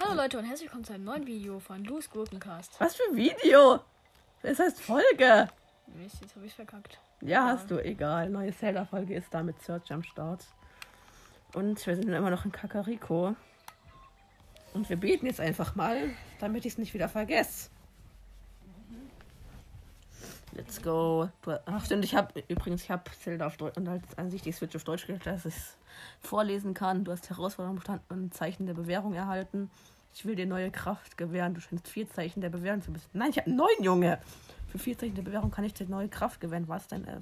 Hallo 0.00 0.14
Leute 0.14 0.38
und 0.38 0.44
herzlich 0.44 0.68
willkommen 0.68 0.84
zu 0.84 0.92
einem 0.92 1.04
neuen 1.04 1.26
Video 1.26 1.60
von 1.60 1.84
Lou's 1.84 2.08
Gurkencast. 2.08 2.80
Was 2.80 2.96
für 2.96 3.14
Video? 3.14 3.80
Das 4.42 4.58
heißt 4.58 4.80
Folge. 4.80 5.48
Mist, 5.94 6.16
jetzt 6.20 6.36
habe 6.36 6.46
ich 6.46 6.54
verkackt. 6.54 6.98
Ja, 7.20 7.46
hast 7.46 7.70
du, 7.70 7.82
egal. 7.82 8.30
Neue 8.30 8.54
Zelda-Folge 8.54 9.14
ist 9.14 9.32
da 9.34 9.42
mit 9.42 9.60
Search 9.62 9.92
am 9.92 10.02
Start. 10.02 10.44
Und 11.54 11.84
wir 11.86 11.96
sind 11.96 12.08
immer 12.08 12.30
noch 12.30 12.44
in 12.44 12.52
Kakariko. 12.52 13.34
Und 14.74 14.88
wir 14.88 14.96
beten 14.96 15.26
jetzt 15.26 15.40
einfach 15.40 15.74
mal, 15.74 16.10
damit 16.40 16.64
ich 16.64 16.72
es 16.72 16.78
nicht 16.78 16.94
wieder 16.94 17.08
vergesse. 17.08 17.70
Let's 20.58 20.82
go. 20.82 21.28
Ach 21.66 21.84
stimmt, 21.84 22.04
ich 22.04 22.16
habe 22.16 22.42
übrigens, 22.48 22.82
ich 22.82 22.90
habe 22.90 23.04
Zelda 23.22 23.46
auf 23.46 23.56
Deutsch 23.56 23.76
und 23.76 23.86
als 23.86 24.02
an 24.18 24.28
sich 24.28 24.42
die 24.42 24.50
Switch 24.50 24.74
auf 24.74 24.82
Deutsch 24.82 25.06
gestellt, 25.06 25.24
dass 25.24 25.44
ich 25.44 25.54
es 25.54 25.76
vorlesen 26.20 26.74
kann. 26.74 27.04
Du 27.04 27.12
hast 27.12 27.30
Herausforderung 27.30 27.76
bestanden 27.76 28.04
und 28.08 28.34
Zeichen 28.34 28.66
der 28.66 28.74
Bewährung 28.74 29.14
erhalten. 29.14 29.70
Ich 30.12 30.26
will 30.26 30.34
dir 30.34 30.46
neue 30.46 30.72
Kraft 30.72 31.16
gewähren. 31.16 31.54
Du 31.54 31.60
scheinst 31.60 31.86
vier 31.86 32.10
Zeichen 32.10 32.40
der 32.40 32.48
Bewährung 32.48 32.82
zu 32.82 32.92
besitzen. 32.92 33.18
Nein, 33.18 33.30
ich 33.30 33.38
habe 33.38 33.48
neun, 33.48 33.68
Junge. 33.80 34.18
Für 34.66 34.80
vier 34.80 34.98
Zeichen 34.98 35.14
der 35.14 35.22
Bewährung 35.22 35.52
kann 35.52 35.62
ich 35.62 35.74
dir 35.74 35.88
neue 35.88 36.08
Kraft 36.08 36.40
gewähren. 36.40 36.66
Was 36.66 36.88
dein, 36.88 37.06
äh, 37.06 37.20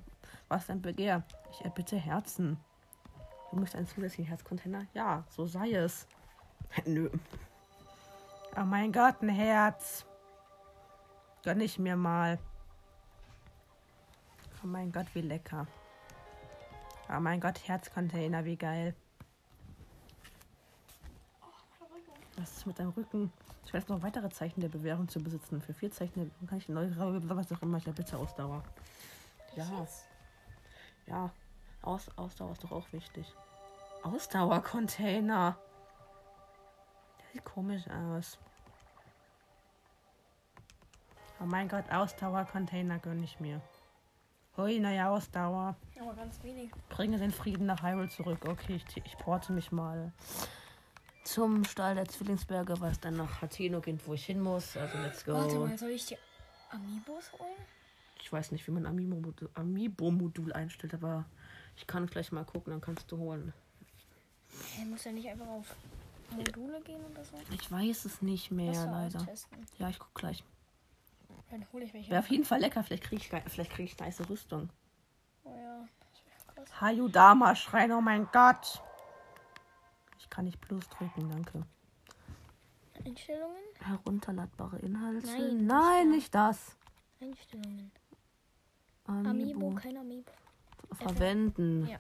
was 0.49 0.65
dein 0.69 0.81
Begehr? 0.81 1.23
Ich 1.53 1.63
erbitte 1.63 1.97
Herzen. 1.97 2.57
Du 3.51 3.57
möchtest 3.57 3.77
einen 3.77 3.87
zusätzlichen 3.87 4.25
Herzcontainer? 4.25 4.87
Ja, 4.95 5.25
so 5.29 5.45
sei 5.47 5.73
es. 5.73 6.07
Nö. 6.87 7.11
Oh 8.57 8.65
mein 8.65 8.93
Gott, 8.93 9.21
ein 9.21 9.29
Herz. 9.29 10.07
Gönn 11.43 11.61
ich 11.61 11.79
mir 11.79 11.97
mal. 11.97 12.39
Oh 14.67 14.69
mein 14.69 14.91
Gott, 14.91 15.07
wie 15.15 15.21
lecker. 15.21 15.65
Oh 17.09 17.21
mein 17.21 17.41
Gott, 17.41 17.69
Herzcontainer, 17.69 18.45
wie 18.45 18.57
geil. 18.57 18.97
Was 22.37 22.57
ist 22.57 22.67
mit 22.67 22.77
deinem 22.77 22.91
Rücken? 22.91 23.33
Ich 23.65 23.73
weiß 23.73 23.87
noch 23.87 24.03
weitere 24.03 24.29
Zeichen 24.29 24.61
der 24.61 24.69
Bewährung 24.69 25.07
zu 25.07 25.23
besitzen. 25.23 25.63
Für 25.63 25.73
vier 25.73 25.93
Zeichen 25.93 26.15
der 26.19 26.25
Bewährung 26.25 26.49
kann 26.49 26.59
ich 26.59 26.69
neue, 26.69 27.29
was 27.29 27.53
auch 27.53 27.63
immer, 27.63 27.79
ich 27.79 27.87
habe 27.87 27.95
bitte 27.95 28.19
Ausdauer. 28.19 28.65
Ja. 29.55 29.87
Ja. 31.07 31.31
Aus, 31.83 32.11
Ausdauer 32.19 32.51
ist 32.51 32.65
doch 32.65 32.73
auch 32.73 32.93
wichtig. 32.93 33.33
Ausdauercontainer. 34.03 35.57
Der 37.21 37.33
sieht 37.33 37.45
komisch 37.45 37.85
aus. 37.89 38.37
Oh 41.39 41.45
mein 41.45 41.69
Gott, 41.69 41.89
Ausdauercontainer 41.89 42.99
gönne 42.99 43.23
ich 43.23 43.39
mir. 43.39 43.63
Hui, 44.57 44.79
neue 44.79 45.07
Ausdauer. 45.07 45.77
Aber 46.01 46.15
ganz 46.15 46.43
wenig. 46.43 46.71
Bringe 46.89 47.19
den 47.19 47.31
Frieden 47.31 47.67
nach 47.67 47.83
Hyrule 47.83 48.09
zurück. 48.09 48.39
Okay, 48.49 48.77
ich, 48.77 48.97
ich 49.05 49.19
porte 49.19 49.53
mich 49.53 49.71
mal 49.71 50.13
zum 51.25 51.65
Stall 51.65 51.97
der 51.97 52.07
Zwillingsberge, 52.07 52.81
was 52.81 53.01
dann 53.01 53.17
nach 53.17 53.43
Hateno 53.43 53.81
geht, 53.81 54.07
wo 54.07 54.15
ich 54.15 54.25
hin 54.25 54.41
muss. 54.41 54.77
Also 54.77 54.99
let's 54.99 55.25
go. 55.25 55.35
Warte 55.35 55.59
mal, 55.59 55.77
soll 55.77 55.91
ich 55.91 56.07
die 56.07 56.17
Amiibos 56.71 57.33
holen? 57.39 57.57
Ich 58.23 58.33
weiß 58.33 58.53
nicht, 58.53 58.67
wie 58.67 58.71
man 58.71 58.87
Amiibo-Modul 58.87 59.51
Amiibo 59.55 60.13
einstellt, 60.55 60.95
aber 60.95 61.27
ich 61.77 61.87
kann 61.87 62.07
gleich 62.07 62.33
mal 62.33 62.45
gucken, 62.45 62.73
dann 62.73 62.81
kannst 62.81 63.11
du 63.13 63.19
holen. 63.19 63.53
Hey, 64.75 64.85
muss 64.87 65.05
ja 65.05 65.13
nicht 65.13 65.29
einfach 65.29 65.47
auf 65.47 65.75
Module 66.31 66.81
gehen 66.81 67.05
oder 67.13 67.25
so? 67.25 67.37
Ich 67.53 67.71
weiß 67.71 68.05
es 68.07 68.23
nicht 68.23 68.51
mehr, 68.51 68.87
leider. 68.87 69.27
Ja, 69.79 69.91
ich 69.91 69.99
guck 69.99 70.15
gleich. 70.15 70.43
Dann 71.51 71.65
hole 71.73 71.85
ich 71.85 71.95
welche. 71.95 72.11
Wäre 72.11 72.21
auf 72.21 72.31
jeden 72.31 72.45
Fall 72.45 72.61
lecker. 72.61 72.83
Vielleicht 72.83 73.05
kriege 73.05 73.23
ich, 73.23 73.29
vielleicht 73.51 73.71
krieg 73.73 73.87
ich 73.87 73.99
nice 73.99 74.29
Rüstung. 74.29 74.71
Oh 75.45 75.57
ja. 75.57 75.87
Hayudama 76.81 77.55
schreien, 77.55 77.93
oh 77.93 78.01
mein 78.01 78.29
Gott. 78.33 78.83
Ich 80.19 80.29
kann 80.29 80.45
nicht 80.45 80.61
Plus 80.61 80.89
drücken, 80.89 81.31
danke. 81.31 81.63
Einstellungen? 83.05 83.57
Herunterladbare 83.81 84.79
Inhalte. 84.79 85.27
Nein, 85.27 85.67
Nein, 85.67 86.11
nicht 86.11 86.35
das. 86.35 86.77
Einstellungen. 87.21 87.93
Amiibo. 89.05 89.31
Amiibo, 89.31 89.75
kein 89.77 89.97
Amiibo. 89.97 90.33
Verwenden. 90.93 91.87
Ja. 91.87 91.99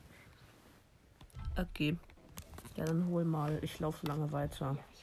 Okay. 1.57 1.97
Ja, 2.75 2.85
dann 2.85 3.07
hol 3.09 3.25
mal. 3.25 3.59
Ich 3.63 3.79
laufe 3.79 4.01
so 4.05 4.07
lange 4.13 4.31
weiter. 4.33 4.77
Ja, 4.77 4.96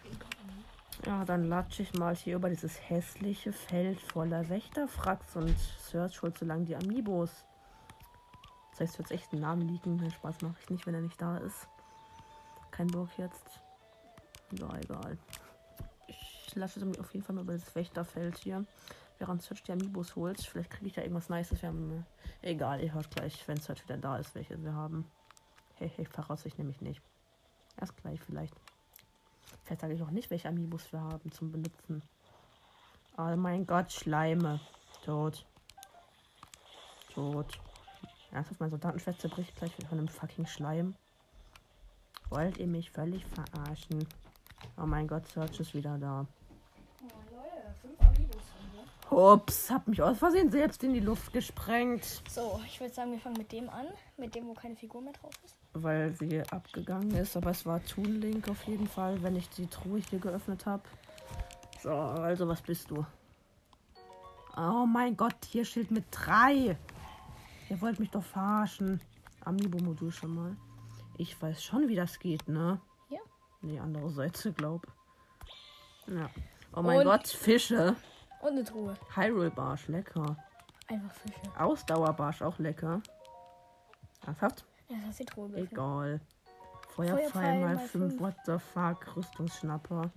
dann 1.25 1.49
latsche 1.49 1.83
ich 1.83 1.93
mal 1.93 2.15
hier 2.15 2.35
über 2.35 2.49
dieses 2.49 2.89
hässliche 2.89 3.51
Feld 3.51 3.99
voller 3.99 4.47
Wächterfracks 4.49 5.35
und 5.35 5.55
Search 5.79 6.21
holt 6.21 6.37
so 6.37 6.45
lange 6.45 6.65
die 6.65 6.75
Amiibos. 6.75 7.45
Das 8.71 8.81
heißt, 8.81 8.97
wird 8.97 9.11
echt 9.11 9.31
einen 9.31 9.41
Namen 9.41 9.67
liegen. 9.67 9.97
Den 9.97 10.11
Spaß 10.11 10.41
mache 10.41 10.55
ich 10.61 10.69
nicht, 10.69 10.85
wenn 10.87 10.95
er 10.95 11.01
nicht 11.01 11.21
da 11.21 11.37
ist. 11.37 11.67
Kein 12.71 12.87
Bock 12.87 13.09
jetzt. 13.17 13.61
Ja, 14.51 14.69
egal. 14.77 15.17
Ich 16.07 16.55
lasse 16.55 16.79
auf 16.99 17.13
jeden 17.13 17.25
Fall 17.25 17.35
mal 17.35 17.43
über 17.43 17.53
das 17.53 17.75
Wächterfeld 17.75 18.37
hier. 18.37 18.65
Während 19.19 19.41
Search 19.41 19.63
die 19.63 19.73
Amiibos 19.73 20.15
holt. 20.15 20.41
Vielleicht 20.41 20.71
kriege 20.71 20.87
ich 20.87 20.93
da 20.93 21.01
irgendwas 21.01 21.29
Nices. 21.29 21.61
Wir 21.61 21.69
haben, 21.69 22.05
äh, 22.41 22.51
egal, 22.51 22.81
ihr 22.81 22.93
hört 22.93 23.11
gleich, 23.11 23.47
wenn 23.47 23.57
Search 23.57 23.83
wieder 23.83 23.97
da 23.97 24.17
ist, 24.17 24.33
welche 24.35 24.61
wir 24.63 24.73
haben. 24.73 25.05
Hey, 25.75 25.91
hey, 25.95 26.05
voraus 26.05 26.45
ich 26.45 26.57
nämlich 26.57 26.81
nicht. 26.81 27.01
Erst 27.79 27.97
gleich 27.97 28.19
vielleicht. 28.21 28.55
Vielleicht 29.63 29.81
sage 29.81 29.93
ich 29.93 30.01
auch 30.01 30.11
nicht, 30.11 30.29
welche 30.29 30.47
Amiibos 30.47 30.91
wir 30.91 31.01
haben 31.01 31.31
zum 31.31 31.51
Benutzen. 31.51 32.01
Oh 33.17 33.35
mein 33.35 33.65
Gott, 33.65 33.91
Schleime. 33.91 34.59
Tot. 35.05 35.45
Tot. 37.13 37.59
Ernsthaft, 38.31 38.59
meine 38.59 38.71
Soldatenschwester 38.71 39.29
bricht 39.29 39.55
gleich 39.55 39.71
von 39.87 39.99
einem 39.99 40.07
fucking 40.07 40.47
Schleim. 40.47 40.95
Wollt 42.29 42.57
ihr 42.57 42.67
mich 42.67 42.89
völlig 42.89 43.23
verarschen? 43.25 44.07
Oh 44.77 44.87
mein 44.87 45.07
Gott, 45.07 45.27
Search 45.27 45.59
ist 45.59 45.75
wieder 45.75 45.97
da. 45.99 46.25
Ups, 49.15 49.69
hab 49.71 49.87
mich 49.87 50.01
aus 50.01 50.17
Versehen 50.17 50.51
selbst 50.51 50.83
in 50.83 50.93
die 50.93 50.99
Luft 50.99 51.31
gesprengt. 51.33 52.03
So, 52.29 52.59
ich 52.65 52.79
würde 52.79 52.93
sagen, 52.93 53.11
wir 53.11 53.19
fangen 53.19 53.37
mit 53.37 53.51
dem 53.51 53.69
an. 53.69 53.87
Mit 54.17 54.35
dem, 54.35 54.47
wo 54.47 54.53
keine 54.53 54.75
Figur 54.75 55.01
mehr 55.01 55.13
drauf 55.13 55.33
ist. 55.45 55.55
Weil 55.73 56.13
sie 56.15 56.41
abgegangen 56.51 57.11
ist, 57.15 57.35
aber 57.37 57.51
es 57.51 57.65
war 57.65 57.83
Toon 57.83 58.21
Link 58.21 58.47
auf 58.49 58.63
jeden 58.63 58.87
Fall, 58.87 59.21
wenn 59.23 59.35
ich 59.35 59.49
die 59.49 59.67
Truhe 59.67 59.99
hier 60.09 60.19
geöffnet 60.19 60.65
habe. 60.65 60.83
So, 61.81 61.91
also 61.91 62.47
was 62.47 62.61
bist 62.61 62.89
du? 62.91 63.05
Oh 64.55 64.85
mein 64.85 65.17
Gott, 65.17 65.35
hier 65.47 65.65
Schild 65.65 65.89
mit 65.89 66.05
drei. 66.11 66.77
Ihr 67.69 67.81
wollt 67.81 67.99
mich 67.99 68.11
doch 68.11 68.23
verarschen. 68.23 69.01
Amiibo-Modul 69.45 70.11
schon 70.11 70.35
mal. 70.35 70.55
Ich 71.17 71.39
weiß 71.41 71.63
schon, 71.63 71.87
wie 71.87 71.95
das 71.95 72.19
geht, 72.19 72.47
ne? 72.47 72.79
Ja. 73.09 73.19
Nee, 73.61 73.79
andere 73.79 74.09
Seite, 74.11 74.53
glaub. 74.53 74.85
Ja. 76.07 76.29
Oh 76.75 76.81
mein 76.81 76.99
Und- 76.99 77.05
Gott, 77.05 77.27
Fische. 77.27 77.95
Und 78.43 78.51
eine 78.51 78.63
Truhe. 78.65 78.93
Hyrule 79.15 79.49
Barsch, 79.51 79.87
lecker. 79.87 80.35
Einfach 80.87 81.13
Fische. 81.13 81.59
Ausdauerbarsch, 81.59 82.41
auch 82.41 82.59
lecker. 82.59 83.01
Ernsthaft? 84.25 84.65
Ja, 84.89 84.97
das 84.97 85.11
ist 85.11 85.19
die 85.21 85.25
Truhe. 85.25 85.49
Egal. 85.55 86.19
Feuerpfeil 86.89 87.29
Feuerpfeil 87.29 87.61
mal 87.61 87.75
mal 87.75 87.87
5. 87.87 87.91
fünf. 87.91 88.19
What 88.19 88.35
the 88.45 88.57
fuck? 88.59 89.15
Rüstungsschnapper. 89.15 90.11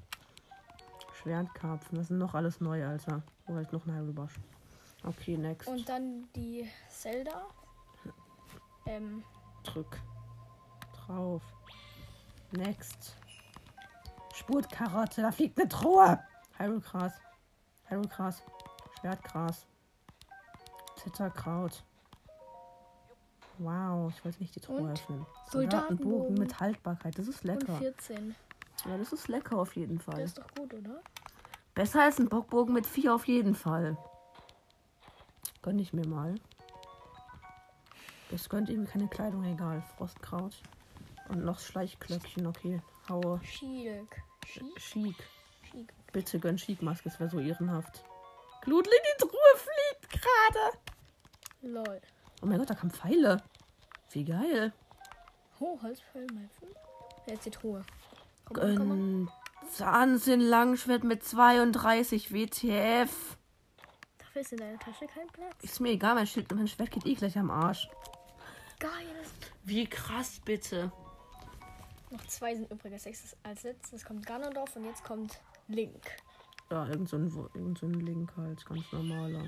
Schwertkarpfen. 1.23 1.99
Das 1.99 2.09
sind 2.09 2.19
noch 2.19 2.35
alles 2.35 2.61
neu, 2.61 2.85
Alter. 2.85 3.23
Oder 3.47 3.59
halt 3.59 3.73
noch 3.73 3.87
ein 3.87 3.95
Hyrule 3.95 4.29
Okay, 5.05 5.37
next. 5.37 5.69
Und 5.69 5.89
dann 5.89 6.29
die 6.35 6.69
Zelda. 6.89 7.47
Ähm, 8.87 9.23
Drück. 9.63 10.01
Drauf. 10.93 11.43
Next. 12.51 13.15
Spurtkarotte. 14.35 15.23
Da 15.23 15.31
fliegt 15.31 15.59
eine 15.61 15.69
Truhe. 15.69 16.19
Hyrule 16.59 16.81
Gras. 16.81 17.13
Hyrule 17.89 18.09
Gras. 18.09 18.43
Schwertgras. 19.01 19.67
Zitterkraut. 20.97 21.85
Wow, 23.59 24.13
ich 24.15 24.25
wollte 24.25 24.41
nicht 24.41 24.55
die 24.55 24.61
Truhe 24.61 24.81
Und 24.81 24.91
öffnen. 24.91 25.27
Soldatenbogen. 25.51 26.35
Mit 26.35 26.61
Haltbarkeit. 26.61 27.19
Das 27.19 27.29
ist 27.29 27.45
und 27.45 27.61
lecker. 27.61 27.77
14. 27.77 28.35
Ja, 28.85 28.99
das 28.99 29.13
ist 29.13 29.29
lecker 29.29 29.59
auf 29.59 29.75
jeden 29.77 29.99
Fall. 29.99 30.21
ist 30.21 30.39
doch 30.39 30.55
gut, 30.55 30.75
oder? 30.75 31.01
Besser 31.75 32.03
als 32.03 32.19
ein 32.19 32.29
Bockbogen 32.29 32.75
mit 32.75 32.87
4 32.87 33.15
auf 33.15 33.27
jeden 33.27 33.55
Fall. 33.55 33.97
Gönn 35.63 35.79
ich 35.79 35.93
mir 35.93 36.07
mal. 36.07 36.35
Das 38.31 38.49
gönnt 38.49 38.69
irgendwie 38.69 38.91
keine 38.91 39.09
Kleidung, 39.09 39.45
egal. 39.45 39.83
Frostkraut. 39.97 40.61
Und 41.29 41.45
noch 41.45 41.59
Schleichklöckchen, 41.59 42.47
okay. 42.47 42.81
Haue. 43.09 43.41
Schiek? 43.43 44.23
Schiek. 44.77 45.17
Bitte 46.17 46.39
gönn 46.39 46.57
Chic-Maske, 46.57 47.11
das 47.11 47.21
wäre 47.21 47.29
so 47.29 47.39
ehrenhaft. 47.39 48.03
Glutli, 48.63 48.91
die 48.91 49.23
Truhe 49.23 49.53
fliegt 49.55 50.23
gerade. 50.23 50.79
Lol. 51.61 52.01
Oh 52.41 52.47
mein 52.47 52.59
Gott, 52.59 52.71
da 52.71 52.75
kamen 52.75 52.91
Pfeile. 52.91 53.43
Wie 54.13 54.25
geil. 54.25 54.73
Oh, 55.61 55.79
Holzpfeil 55.83 56.27
mal 56.33 56.49
5. 56.59 56.75
Jetzt 57.27 57.45
die 57.45 57.51
Truhe. 57.51 57.85
Gönn. 58.51 59.31
Wahnsinn, 59.77 60.41
Langschwert 60.41 61.05
mit 61.05 61.23
32 61.23 62.33
WTF. 62.33 63.37
Dafür 64.17 64.41
ist 64.41 64.53
in 64.53 64.59
deiner 64.59 64.79
Tasche 64.79 65.07
kein 65.09 65.27
Platz. 65.27 65.53
Ist 65.61 65.81
mir 65.81 65.91
egal, 65.91 66.15
mein 66.15 66.27
Schild, 66.27 66.51
mein 66.51 66.67
Schwert 66.67 66.93
geht 66.93 67.05
eh 67.05 67.13
gleich 67.13 67.37
am 67.37 67.51
Arsch. 67.51 67.91
Geil. 68.79 68.91
Wie 69.65 69.87
krass, 69.87 70.41
bitte. 70.43 70.91
Noch 72.11 72.25
zwei 72.27 72.55
sind 72.55 72.71
übrigens. 72.71 73.03
Sechstes 73.03 73.37
als 73.43 73.63
letztes 73.65 74.05
kommt 74.05 74.25
Ganondorf 74.27 74.75
und 74.77 74.85
jetzt 74.85 75.03
kommt 75.05 75.41
Link. 75.69 76.03
Ja, 76.71 76.87
irgend 76.87 77.09
so 77.09 77.17
ein, 77.17 77.29
irgend 77.55 77.79
so 77.79 77.87
ein 77.87 77.95
Link 77.95 78.33
halt, 78.37 78.65
ganz 78.67 78.85
normaler. 78.93 79.45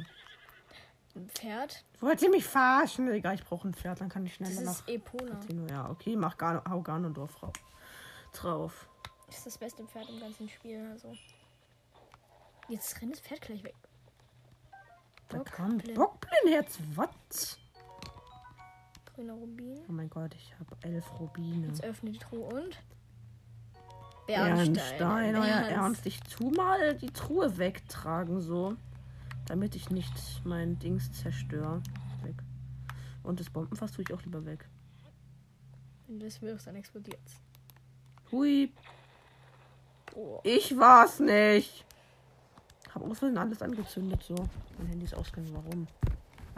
Ein 1.14 1.28
Pferd. 1.30 1.84
Wollt 2.00 2.22
ihr 2.22 2.30
mich 2.30 2.44
verarschen? 2.44 3.08
Egal, 3.10 3.34
ich 3.36 3.44
brauche 3.44 3.66
ein 3.68 3.74
Pferd, 3.74 4.00
dann 4.00 4.08
kann 4.08 4.24
ich 4.26 4.36
Das 4.38 4.48
schneller 4.50 4.66
nach 4.66 4.80
ist 4.80 4.88
Epona. 4.88 5.40
Ja, 5.68 5.90
okay, 5.90 6.14
mach 6.16 6.36
Gan 6.36 6.62
hau 6.68 6.80
Ganondorf 6.82 7.42
ra- 7.42 7.52
drauf. 8.32 8.88
Das 9.26 9.38
ist 9.38 9.46
das 9.46 9.58
beste 9.58 9.84
Pferd 9.84 10.08
im 10.08 10.20
ganzen 10.20 10.48
Spiel. 10.48 10.86
Also. 10.92 11.12
Jetzt 12.68 13.00
rennt 13.00 13.12
das 13.14 13.20
Pferd 13.20 13.40
gleich 13.40 13.64
weg. 13.64 13.74
Da 15.28 15.38
kam 15.40 15.72
Bockblin. 15.76 15.94
Bockblin-Herz, 15.94 16.78
was? 16.94 17.58
Grüner 19.18 19.32
Rubin. 19.32 19.80
Oh 19.88 19.92
mein 19.92 20.08
Gott, 20.08 20.32
ich 20.36 20.54
habe 20.60 20.76
elf 20.82 21.04
Rubine. 21.18 21.66
Jetzt 21.66 21.82
öffne 21.82 22.12
die 22.12 22.20
Truhe 22.20 22.44
und. 22.54 22.78
Bernstein, 24.28 25.34
euer 25.34 25.44
Ernst. 25.44 25.70
Ernst. 25.72 26.06
Ich 26.06 26.20
tu 26.20 26.50
mal 26.50 26.94
die 26.94 27.10
Truhe 27.10 27.58
wegtragen, 27.58 28.40
so. 28.40 28.76
Damit 29.46 29.74
ich 29.74 29.90
nicht 29.90 30.12
mein 30.44 30.78
Dings 30.78 31.10
zerstöre. 31.10 31.82
Weg. 32.22 32.36
Und 33.24 33.40
das 33.40 33.50
Bombenfass 33.50 33.90
tue 33.90 34.04
ich 34.06 34.14
auch 34.14 34.22
lieber 34.22 34.44
weg. 34.44 34.68
Wenn 36.06 36.20
du 36.20 36.26
das 36.26 36.40
wirfst, 36.40 36.68
dann 36.68 36.76
explodiert's. 36.76 37.40
Hui, 38.30 38.72
Oh. 40.14 40.40
ich 40.44 40.78
war's 40.78 41.18
nicht. 41.18 41.84
Hab 42.94 43.02
aus 43.02 43.20
alles 43.22 43.62
angezündet, 43.62 44.22
so. 44.22 44.36
Mein 44.78 44.86
Handy 44.86 45.06
ist 45.06 45.14
ausgegangen, 45.14 45.52
warum? 45.54 45.88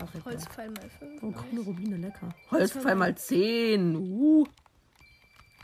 Ach, 0.02 0.14
egal. 0.14 0.32
Holzpfeil 0.32 0.70
mal 0.70 0.91
5. 0.91 1.23
Oh, 1.23 1.31
grüne 1.31 1.61
Rubine, 1.61 1.97
lecker. 1.97 2.29
Holzpfeil 2.50 2.94
mal 2.94 3.14
10. 3.14 3.97
Uh. 3.97 4.47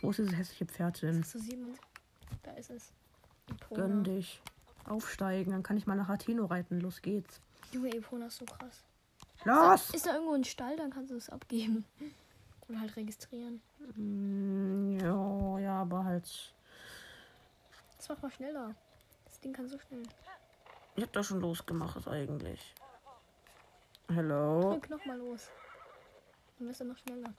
Wo 0.00 0.11
ist 0.11 0.19
dieses 0.19 0.37
hässliche 0.37 0.67
Pferd 0.67 0.99
hin? 0.99 1.21
Hast 1.23 1.35
du 1.35 1.38
7? 1.38 1.75
Da 2.43 2.53
ist 2.53 2.71
es. 2.71 2.93
Epona. 3.50 3.81
Gönn 3.81 4.05
dich. 4.05 4.41
Aufsteigen, 4.85 5.50
dann 5.53 5.62
kann 5.62 5.77
ich 5.77 5.87
mal 5.87 5.97
nach 5.97 6.09
Atheno 6.09 6.44
reiten. 6.47 6.81
Los 6.81 7.03
geht's. 7.03 7.41
Junge, 7.73 7.93
Epona 7.94 8.27
ist 8.27 8.37
so 8.37 8.44
krass. 8.44 8.85
Los! 9.44 9.91
Ist 9.91 10.06
da 10.06 10.15
irgendwo 10.15 10.35
ein 10.35 10.44
Stall, 10.44 10.77
dann 10.77 10.91
kannst 10.91 11.11
du 11.11 11.17
es 11.17 11.29
abgeben. 11.29 11.85
Oder 12.69 12.81
halt 12.81 12.97
registrieren. 12.97 13.61
Mm, 13.94 14.99
ja, 14.99 15.59
ja, 15.59 15.81
aber 15.83 16.05
halt. 16.05 16.55
Das 17.97 18.09
macht 18.09 18.23
mal 18.23 18.31
schneller. 18.31 18.75
Das 19.25 19.41
Ding 19.41 19.53
kann 19.53 19.69
so 19.69 19.79
schnell. 19.79 20.03
Ich 20.97 21.05
hab 21.05 21.12
da 21.12 21.23
schon 21.23 21.41
losgemacht 21.41 22.09
eigentlich. 22.09 22.75
Hello? 24.08 24.73
Drück 24.73 24.91
nochmal 24.91 25.19
los. 25.19 25.49
Dann 26.58 26.69
wirst 26.69 26.81
du 26.81 26.85
noch 26.85 26.97
schneller. 26.99 27.32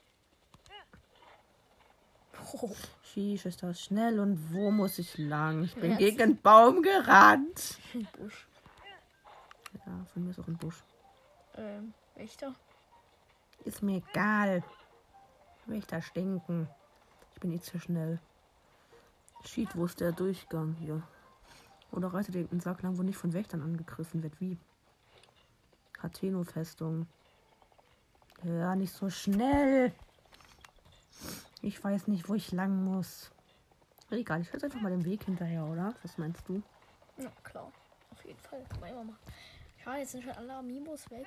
Oh, 2.53 2.71
Schieß 3.03 3.45
ist 3.45 3.63
das 3.63 3.81
schnell 3.81 4.19
und 4.19 4.53
wo 4.53 4.69
muss 4.71 4.99
ich 4.99 5.17
lang? 5.17 5.63
Ich 5.63 5.75
bin 5.75 5.91
Ja, 5.91 5.97
gegen 5.97 6.21
einen 6.21 6.41
Baum 6.41 6.81
gerannt. 6.81 7.77
ein 7.93 8.07
Busch. 8.17 8.47
Ja, 9.85 10.05
von 10.13 10.23
mir 10.23 10.31
ist 10.31 10.39
auch 10.39 10.47
ein 10.47 10.57
Busch. 10.57 10.83
Ähm, 11.55 11.93
Wächter. 12.15 12.53
Ist 13.65 13.81
mir 13.81 13.97
egal. 13.97 14.63
Wächter 15.65 16.01
stinken. 16.01 16.69
Ich 17.33 17.39
bin 17.39 17.51
eh 17.51 17.59
zu 17.59 17.79
schnell. 17.79 18.19
Schied, 19.43 19.75
wo 19.75 19.85
ist 19.85 19.99
der 19.99 20.11
Durchgang 20.11 20.73
hier? 20.73 21.01
Oder 21.91 22.13
reitet 22.13 22.35
irgendein 22.35 22.59
Sack 22.59 22.81
lang, 22.83 22.97
wo 22.97 23.03
nicht 23.03 23.17
von 23.17 23.33
Wächtern 23.33 23.61
angegriffen 23.61 24.21
wird? 24.23 24.39
Wie? 24.39 24.57
Cateno-Festung. 25.97 27.07
Ja, 28.43 28.75
nicht 28.75 28.93
so 28.93 29.09
schnell. 29.09 29.93
Ich 31.61 31.83
weiß 31.83 32.07
nicht, 32.07 32.29
wo 32.29 32.35
ich 32.35 32.51
lang 32.51 32.83
muss. 32.83 33.31
Egal, 34.09 34.41
ich 34.41 34.53
jetzt 34.53 34.63
einfach 34.63 34.79
mal 34.79 34.91
den 34.91 35.03
Weg 35.05 35.23
hinterher, 35.23 35.65
oder? 35.65 35.93
Was 36.01 36.17
meinst 36.17 36.47
du? 36.47 36.61
Ja, 37.17 37.29
klar. 37.43 37.71
Auf 38.11 38.23
jeden 38.25 38.39
Fall. 38.39 38.63
Kann 38.69 38.79
man 38.79 38.89
immer 38.89 39.03
machen. 39.03 39.19
Schade, 39.83 39.99
jetzt 39.99 40.11
sind 40.11 40.23
schon 40.23 40.33
alle 40.33 40.53
Amiibos 40.53 41.09
weg. 41.09 41.25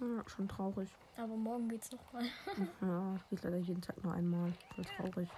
Ja, 0.00 0.28
schon 0.28 0.48
traurig. 0.48 0.88
Aber 1.16 1.36
morgen 1.36 1.68
geht's 1.68 1.90
nochmal. 1.90 2.24
Ja, 2.80 3.16
geht 3.30 3.42
leider 3.42 3.58
jeden 3.58 3.82
Tag 3.82 4.02
nur 4.02 4.14
einmal. 4.14 4.52
Voll 4.74 4.84
traurig. 4.84 5.28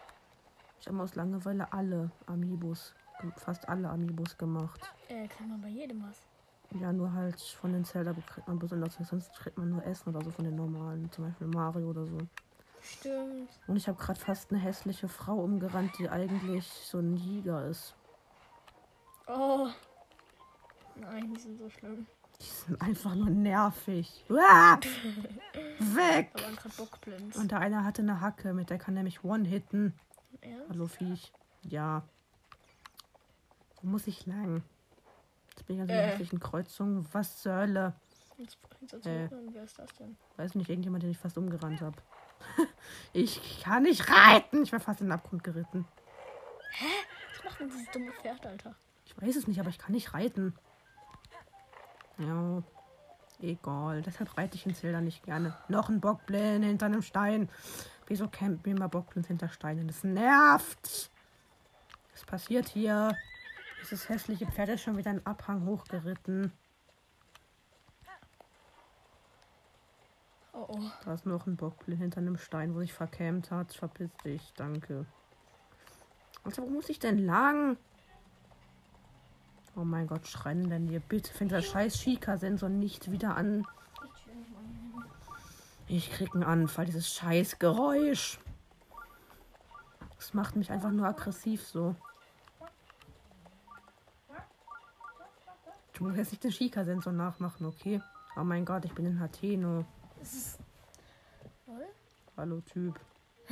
Ich 0.81 0.87
habe 0.87 1.03
aus 1.03 1.15
Langeweile 1.15 1.73
alle 1.73 2.11
Amiibos, 2.27 2.94
fast 3.37 3.69
alle 3.69 3.88
Amiibos 3.88 4.37
gemacht. 4.38 4.81
Äh, 5.09 5.27
kriegt 5.27 5.49
man 5.49 5.61
bei 5.61 5.69
jedem 5.69 6.03
was. 6.03 6.27
Ja, 6.81 6.93
nur 6.93 7.12
halt 7.12 7.40
von 7.40 7.73
den 7.73 7.84
Zelda 7.84 8.12
kriegt 8.12 8.49
man 8.49 8.58
besonders, 8.58 8.96
sonst 9.02 9.32
kriegt 9.34 9.56
man 9.56 9.70
nur 9.70 9.84
Essen 9.84 10.14
oder 10.14 10.25
so 10.25 10.31
von 10.31 10.44
den 10.44 10.56
normalen, 10.56 11.11
zum 11.11 11.25
Beispiel 11.25 11.46
Mario 11.46 11.88
oder 11.88 12.06
so. 12.06 12.19
Stimmt. 12.82 13.50
Und 13.67 13.76
ich 13.76 13.88
habe 13.88 13.99
gerade 13.99 14.20
fast 14.20 14.50
eine 14.50 14.61
hässliche 14.61 15.08
Frau 15.08 15.43
umgerannt, 15.43 15.93
die 15.99 16.08
eigentlich 16.08 16.67
so 16.67 16.99
ein 16.99 17.17
Jäger 17.17 17.67
ist. 17.67 17.94
Oh. 19.26 19.69
Nein, 20.94 21.34
die 21.34 21.40
sind 21.40 21.58
so 21.58 21.69
schlimm. 21.69 22.06
Die 22.40 22.44
sind 22.44 22.81
einfach 22.81 23.14
nur 23.14 23.31
nervig. 23.31 24.25
Uah! 24.31 24.78
Weg! 25.78 26.31
Und 27.37 27.50
der 27.50 27.61
eine 27.61 27.84
hatte 27.84 28.02
eine 28.02 28.20
Hacke, 28.20 28.52
mit 28.52 28.70
der 28.70 28.78
kann 28.78 28.94
nämlich 28.94 29.25
One-Hitten. 29.25 29.94
Ja? 30.44 30.56
Hallo 30.69 30.87
Viech. 30.87 31.32
Ja. 31.62 32.02
Wo 33.81 33.88
muss 33.88 34.06
ich 34.06 34.26
lang? 34.26 34.62
Jetzt 35.56 35.67
bin 35.67 35.76
ich 35.76 35.82
an 35.82 35.88
so 35.88 35.93
einer 35.94 36.03
Äh. 36.03 36.06
hässlichen 36.11 36.41
Kreuzung. 36.41 37.06
Was 37.12 37.38
zur 37.43 37.55
Hölle? 37.55 37.94
Jetzt 38.37 38.58
Äh. 39.06 39.25
äh. 39.25 39.29
Wer 39.53 39.64
ist 39.64 39.79
das 39.79 39.88
denn? 39.94 40.17
Weiß 40.37 40.55
nicht, 40.55 40.69
irgendjemand, 40.69 41.03
den 41.03 41.11
ich 41.11 41.19
fast 41.19 41.38
umgerannt 41.38 41.81
habe. 41.81 41.97
ich 43.12 43.62
kann 43.62 43.85
nicht 43.85 44.08
reiten. 44.11 44.62
Ich 44.62 44.73
war 44.73 44.81
fast 44.81 45.00
in 45.00 45.06
den 45.06 45.12
Abgrund 45.12 45.43
geritten. 45.43 45.87
Was 47.35 47.44
macht 47.44 47.61
denn 47.61 47.69
dieses 47.70 47.91
dumme 47.91 48.12
Pferd, 48.12 48.44
Alter? 48.47 48.75
Ich 49.06 49.20
weiß 49.20 49.37
es 49.37 49.47
nicht, 49.47 49.58
aber 49.61 49.70
ich 49.70 49.79
kann 49.79 49.93
nicht 49.93 50.12
reiten. 50.12 50.55
Ja. 52.19 52.62
Egal. 53.41 54.02
Deshalb 54.02 54.37
reite 54.38 54.56
ich 54.56 54.67
in 54.67 54.75
Zelda 54.75 55.00
nicht 55.00 55.23
gerne. 55.23 55.56
Noch 55.69 55.88
ein 55.88 56.00
Bockblind 56.00 56.64
hinter 56.64 56.87
einem 56.87 57.02
Stein. 57.02 57.49
Wieso 58.06 58.29
campen 58.29 58.64
wir 58.64 58.75
immer 58.76 58.88
Bockblind 58.88 59.26
hinter 59.26 59.49
Steinen? 59.49 59.87
Das 59.88 60.05
nervt. 60.05 61.11
Was 62.12 62.25
passiert 62.25 62.69
hier? 62.69 63.14
Dieses 63.87 64.09
hässliche 64.09 64.47
Pferd 64.47 64.71
ist 64.71 64.83
schon 64.83 64.97
wieder 64.97 65.11
einen 65.11 65.25
Abhang 65.25 65.65
hochgeritten. 65.65 66.53
Oh 70.53 70.67
oh. 70.67 70.91
Da 71.05 71.15
ist 71.15 71.25
noch 71.25 71.47
ein 71.47 71.56
Bockblind 71.56 72.00
hinter 72.00 72.19
einem 72.19 72.37
Stein, 72.37 72.75
wo 72.75 72.81
sich 72.81 72.93
verkämmt 72.93 73.52
hat. 73.52 73.73
Verpiss 73.73 74.11
dich, 74.25 74.52
danke. 74.57 75.07
Also, 76.43 76.62
wo 76.62 76.66
muss 76.66 76.88
ich 76.88 76.99
denn 76.99 77.25
lang? 77.25 77.76
Oh 79.76 79.85
mein 79.85 80.09
Gott, 80.09 80.26
schreien 80.26 80.69
denn 80.69 80.88
hier 80.88 81.00
bitte. 81.00 81.33
Fängt 81.33 81.52
der 81.52 81.62
scheiß 81.62 81.97
Schika-Sensor 82.00 82.69
nicht 82.69 83.12
wieder 83.12 83.37
an. 83.37 83.64
Ich 85.87 86.11
krieg 86.11 86.35
einen 86.35 86.43
Anfall, 86.43 86.87
dieses 86.87 87.14
scheiß 87.14 87.61
Geräusch. 87.61 88.40
Das 90.16 90.35
macht 90.35 90.57
mich 90.57 90.73
einfach 90.73 90.90
nur 90.90 91.07
aggressiv 91.07 91.64
so. 91.64 91.95
Du 95.97 96.05
musst 96.05 96.19
jetzt 96.19 96.31
nicht 96.31 96.45
den 96.45 96.53
Schika-Sensor 96.53 97.15
nachmachen, 97.15 97.65
okay? 97.65 98.03
Oh 98.37 98.45
mein 98.45 98.67
Gott, 98.67 98.85
ich 98.85 98.93
bin 98.93 99.07
in 99.07 99.19
Hateno. 99.19 99.87
Das 100.19 100.35
ist. 100.35 100.59
Hallo 102.37 102.61
Typ. 102.61 103.00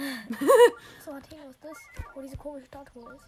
So, 1.02 1.12
was 1.12 1.22
ist 1.22 1.64
das? 1.64 1.78
Wo 2.14 2.20
diese 2.20 2.36
komische 2.36 2.66
Statue 2.66 3.14
ist. 3.14 3.24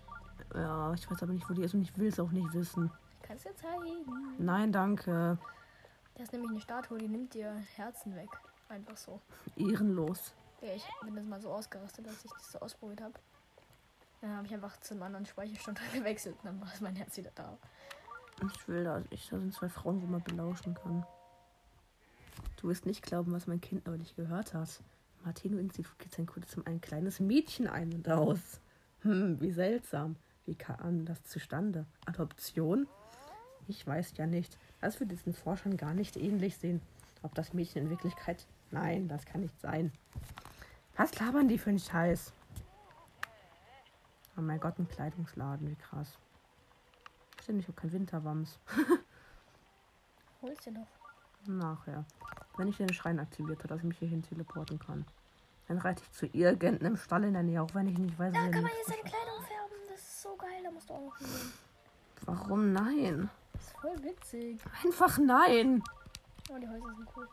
Ja, 0.54 0.92
ich 0.92 1.10
weiß 1.10 1.22
aber 1.22 1.32
nicht, 1.32 1.48
wo 1.48 1.54
die 1.54 1.62
ist 1.62 1.74
und 1.74 1.82
ich 1.82 1.96
will 1.96 2.08
es 2.08 2.20
auch 2.20 2.30
nicht 2.30 2.52
wissen. 2.52 2.90
Ich 3.20 3.28
kann 3.28 3.36
es 3.36 3.42
dir 3.42 3.54
zeigen. 3.54 4.04
Nein, 4.38 4.72
danke. 4.72 5.38
Da 6.14 6.22
ist 6.22 6.32
nämlich 6.32 6.50
eine 6.50 6.60
Statue, 6.60 6.98
die 6.98 7.08
nimmt 7.08 7.32
dir 7.34 7.52
Herzen 7.76 8.14
weg. 8.16 8.28
Einfach 8.68 8.96
so. 8.96 9.20
Ehrenlos. 9.56 10.34
Ja, 10.60 10.74
ich 10.74 10.84
bin 11.04 11.14
das 11.14 11.24
mal 11.24 11.40
so 11.40 11.50
ausgerastet, 11.50 12.06
als 12.08 12.24
ich 12.24 12.30
das 12.32 12.52
so 12.52 12.58
ausprobiert 12.58 13.00
habe. 13.00 13.14
Dann 14.20 14.36
habe 14.36 14.46
ich 14.46 14.54
einfach 14.54 14.78
zum 14.80 15.02
anderen 15.02 15.24
Speicherstand 15.24 15.80
gewechselt 15.94 16.36
und 16.42 16.46
dann 16.46 16.60
war 16.60 16.68
mein 16.80 16.96
Herz 16.96 17.16
wieder 17.16 17.30
da. 17.34 17.56
Ich 18.42 18.68
will 18.68 18.84
da 18.84 19.00
nicht. 19.10 19.32
Da 19.32 19.38
sind 19.38 19.54
zwei 19.54 19.68
Frauen, 19.68 20.02
wo 20.02 20.06
man 20.06 20.22
belauschen 20.22 20.74
kann. 20.74 21.06
Du 22.56 22.68
wirst 22.68 22.86
nicht 22.86 23.02
glauben, 23.02 23.32
was 23.32 23.46
mein 23.46 23.60
Kind 23.60 23.86
neulich 23.86 24.14
gehört 24.16 24.54
hat. 24.54 24.82
Martino 25.24 25.58
Institut 25.58 25.98
geht 25.98 26.14
sein 26.14 26.26
Kunde 26.26 26.46
zum 26.48 26.66
ein 26.66 26.80
kleines 26.80 27.20
Mädchen 27.20 27.66
ein 27.66 27.92
und 27.92 28.08
aus. 28.08 28.60
Hm, 29.00 29.40
wie 29.40 29.50
seltsam. 29.50 30.16
Wie 30.44 30.54
kam 30.54 31.04
das 31.04 31.22
zustande? 31.24 31.86
Adoption? 32.06 32.86
Ich 33.68 33.86
weiß 33.86 34.14
ja 34.16 34.26
nicht. 34.26 34.58
Das 34.80 35.00
wird 35.00 35.10
diesen 35.10 35.32
Forschern 35.32 35.76
gar 35.76 35.94
nicht 35.94 36.16
ähnlich 36.16 36.56
sehen. 36.56 36.80
Ob 37.22 37.34
das 37.34 37.52
Mädchen 37.52 37.82
in 37.82 37.90
Wirklichkeit. 37.90 38.46
Nein, 38.70 39.08
das 39.08 39.24
kann 39.24 39.40
nicht 39.40 39.60
sein. 39.60 39.92
Was 40.96 41.18
labern 41.18 41.48
die 41.48 41.58
für 41.58 41.70
einen 41.70 41.78
Scheiß? 41.78 42.32
Oh 44.36 44.42
mein 44.42 44.60
Gott, 44.60 44.78
ein 44.78 44.88
Kleidungsladen, 44.88 45.68
wie 45.68 45.76
krass. 45.76 46.18
Stimmt, 47.46 47.60
ich 47.60 47.68
habe 47.68 47.80
kein 47.80 47.92
Winterwams. 47.92 48.58
Holst 50.42 50.66
dir 50.66 50.72
doch. 50.72 51.46
Nachher. 51.46 52.04
Wenn 52.56 52.66
ich 52.66 52.76
den 52.76 52.92
Schrein 52.92 53.20
aktiviert 53.20 53.60
habe, 53.60 53.68
dass 53.68 53.78
ich 53.78 53.84
mich 53.84 53.98
hierhin 53.98 54.20
teleporten 54.20 54.80
kann. 54.80 55.06
Dann 55.68 55.78
reite 55.78 56.02
ich 56.02 56.10
zu 56.10 56.26
irgendeinem 56.26 56.96
Stall 56.96 57.22
in 57.22 57.34
der 57.34 57.44
Nähe, 57.44 57.62
auch 57.62 57.72
wenn 57.72 57.86
ich 57.86 57.96
nicht 57.98 58.18
weiß, 58.18 58.32
Da 58.32 58.48
kann 58.48 58.62
man 58.64 58.72
jetzt 58.76 58.88
seine 58.88 59.02
Kleidung 59.02 59.44
färben. 59.46 59.76
Das 59.88 60.00
ist 60.00 60.22
so 60.22 60.34
geil. 60.34 60.60
Da 60.64 60.72
musst 60.72 60.90
du 60.90 60.94
auch 60.94 61.02
noch 61.02 61.18
hingehen. 61.18 61.52
Warum 62.22 62.72
nein? 62.72 63.30
Das 63.52 63.62
ist 63.62 63.76
voll 63.76 64.02
witzig. 64.02 64.60
Einfach 64.84 65.16
nein. 65.18 65.84
Oh, 66.50 66.58
die 66.58 66.66
Häuser 66.66 66.96
sind 66.96 67.08
cool. 67.16 67.28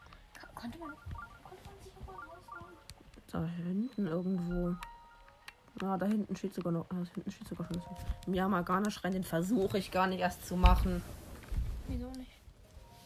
Konnte 0.53 0.77
man, 0.77 0.89
konnte 1.43 1.63
man 1.65 1.82
sich 1.82 1.93
noch 1.96 2.13
ein 2.13 2.29
Haus 2.29 2.43
bauen? 2.46 2.74
Da 3.32 3.46
hinten 3.46 4.05
irgendwo. 4.05 4.75
Ja, 5.82 5.98
da 5.98 6.06
hinten 6.06 6.36
steht 6.36 6.53
sogar 6.53 6.72
noch. 6.72 6.88
Da 6.89 6.98
hinten 7.13 7.32
steht 7.32 7.48
sogar 7.48 7.68
schon. 7.68 7.82
Im 8.27 8.34
Yamagana-Schrein, 8.34 9.13
den 9.13 9.24
versuche 9.24 9.77
ich 9.77 9.92
gar 9.92 10.08
nicht 10.08 10.20
erst 10.20 10.46
zu 10.46 10.56
machen. 10.56 11.01
Wieso 11.88 12.10
nicht? 12.12 12.32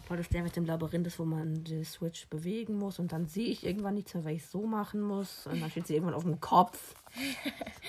Weil 0.07 0.17
das 0.17 0.29
der 0.29 0.43
mit 0.43 0.55
dem 0.55 0.65
Labyrinth 0.65 1.07
ist, 1.07 1.19
wo 1.19 1.25
man 1.25 1.63
die 1.63 1.83
Switch 1.83 2.27
bewegen 2.29 2.77
muss. 2.77 2.99
Und 2.99 3.11
dann 3.11 3.27
sehe 3.27 3.47
ich 3.47 3.65
irgendwann 3.65 3.95
nichts 3.95 4.13
mehr, 4.13 4.23
weil 4.23 4.35
ich 4.35 4.45
so 4.45 4.65
machen 4.65 5.01
muss. 5.01 5.47
Und 5.47 5.61
dann 5.61 5.69
steht 5.69 5.87
sie 5.87 5.95
irgendwann 5.95 6.15
auf 6.15 6.23
dem 6.23 6.39
Kopf. 6.39 6.95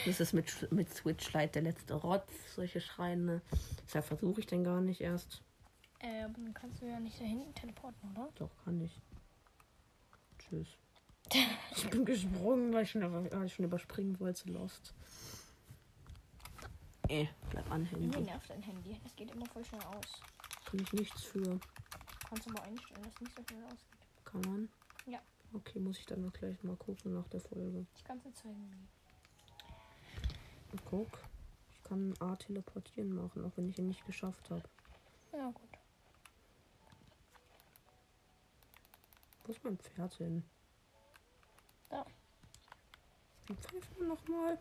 Das 0.07 0.21
ist 0.21 0.33
mit, 0.33 0.71
mit 0.73 0.95
Switch 0.95 1.33
Lite 1.33 1.55
der 1.55 1.63
letzte 1.63 1.95
Rotz, 1.95 2.31
solche 2.55 2.81
Schreine. 2.81 3.43
Deshalb 3.85 4.05
versuche 4.05 4.41
ich 4.41 4.47
den 4.47 4.63
gar 4.63 4.81
nicht 4.81 5.01
erst. 5.01 5.43
Äh, 5.99 6.23
aber 6.23 6.35
dann 6.35 6.55
kannst 6.55 6.81
du 6.81 6.87
ja 6.87 7.01
nicht 7.01 7.21
da 7.21 7.25
hinten 7.25 7.53
teleporten, 7.53 8.11
oder? 8.13 8.29
Doch, 8.37 8.51
kann 8.65 8.81
ich. 8.81 9.03
Tschüss. 10.39 10.79
Ich 11.77 11.89
bin 11.91 12.05
gesprungen, 12.05 12.73
weil 12.73 12.85
ich 12.85 12.91
schon, 12.91 13.03
weil 13.33 13.45
ich 13.47 13.55
schon 13.55 13.65
überspringen 13.67 14.19
wollte. 14.21 14.51
Lost. 14.51 14.95
Äh, 17.09 17.27
bleib 17.51 17.71
an, 17.71 17.83
Mir 17.83 17.89
Handy. 17.91 18.21
nervt 18.21 18.51
dein 18.51 18.63
Handy. 18.63 19.01
Es 19.05 19.15
geht 19.17 19.31
immer 19.31 19.47
voll 19.47 19.65
schnell 19.65 19.83
aus. 19.83 20.21
Kann 20.67 20.81
ich 20.81 20.93
nichts 20.93 21.23
für. 21.25 21.59
Kannst 22.29 22.47
du 22.47 22.53
mal 22.53 22.63
einstellen, 22.63 23.03
dass 23.03 23.15
es 23.15 23.21
nicht 23.21 23.37
so 23.37 23.43
schnell 23.49 23.65
ausgeht. 23.65 24.25
Kann 24.25 24.41
man? 24.43 24.69
Ja. 25.07 25.21
Okay, 25.53 25.79
muss 25.81 25.99
ich 25.99 26.07
dann 26.07 26.21
noch 26.23 26.33
gleich 26.33 26.63
mal 26.63 26.77
gucken 26.77 27.15
nach 27.15 27.27
der 27.29 27.41
Folge. 27.41 27.87
Ich 27.97 28.05
kann 28.05 28.19
es 28.19 28.25
dir 28.25 28.35
zeigen. 28.35 28.71
wie. 30.73 30.79
Guck. 30.85 31.19
Ich 31.71 31.83
kann 31.83 32.13
A 32.21 32.37
teleportieren 32.37 33.15
machen, 33.15 33.45
auch 33.47 33.53
wenn 33.57 33.71
ich 33.71 33.79
ihn 33.79 33.89
nicht 33.89 34.05
geschafft 34.05 34.51
habe. 34.51 34.63
Ja, 35.33 35.51
gut. 35.51 35.71
Wo 39.45 39.53
ist 39.53 39.65
mein 39.65 39.79
Pferd 39.79 40.15
hin? 40.17 40.45
Da. 43.49 43.55
Wie 43.55 43.57
pfeifen 43.57 43.97
wir 43.99 44.07
nochmal? 44.09 44.59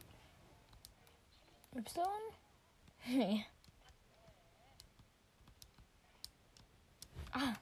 Y? 1.75 2.01
Nee. 3.05 3.45
Ah. 7.31 7.55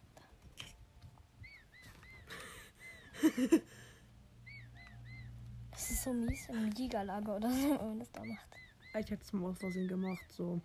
Das 5.72 5.91
ist 5.91 6.03
so 6.03 6.13
mies 6.13 6.48
im 6.50 6.70
Ligalager 6.72 7.36
oder 7.36 7.50
so, 7.50 7.79
wenn 7.79 7.88
man 7.88 8.00
das 8.00 8.12
da 8.12 8.24
macht. 8.24 8.55
Ich 8.98 9.12
hätte 9.12 9.24
es 9.24 9.34
mal 9.34 9.50
aus 9.50 9.60
Versehen 9.60 9.88
gemacht, 9.88 10.32
so. 10.32 10.62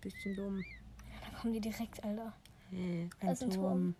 Bisschen 0.00 0.36
dumm. 0.36 0.64
Da 1.20 1.38
kommen 1.38 1.52
die 1.54 1.60
direkt, 1.60 2.04
Alter. 2.04 2.32
Da 2.70 2.76
Ein 2.76 3.32
ist 3.32 3.42
ein 3.42 3.50
Turm. 3.50 3.62
Turm. 3.62 3.96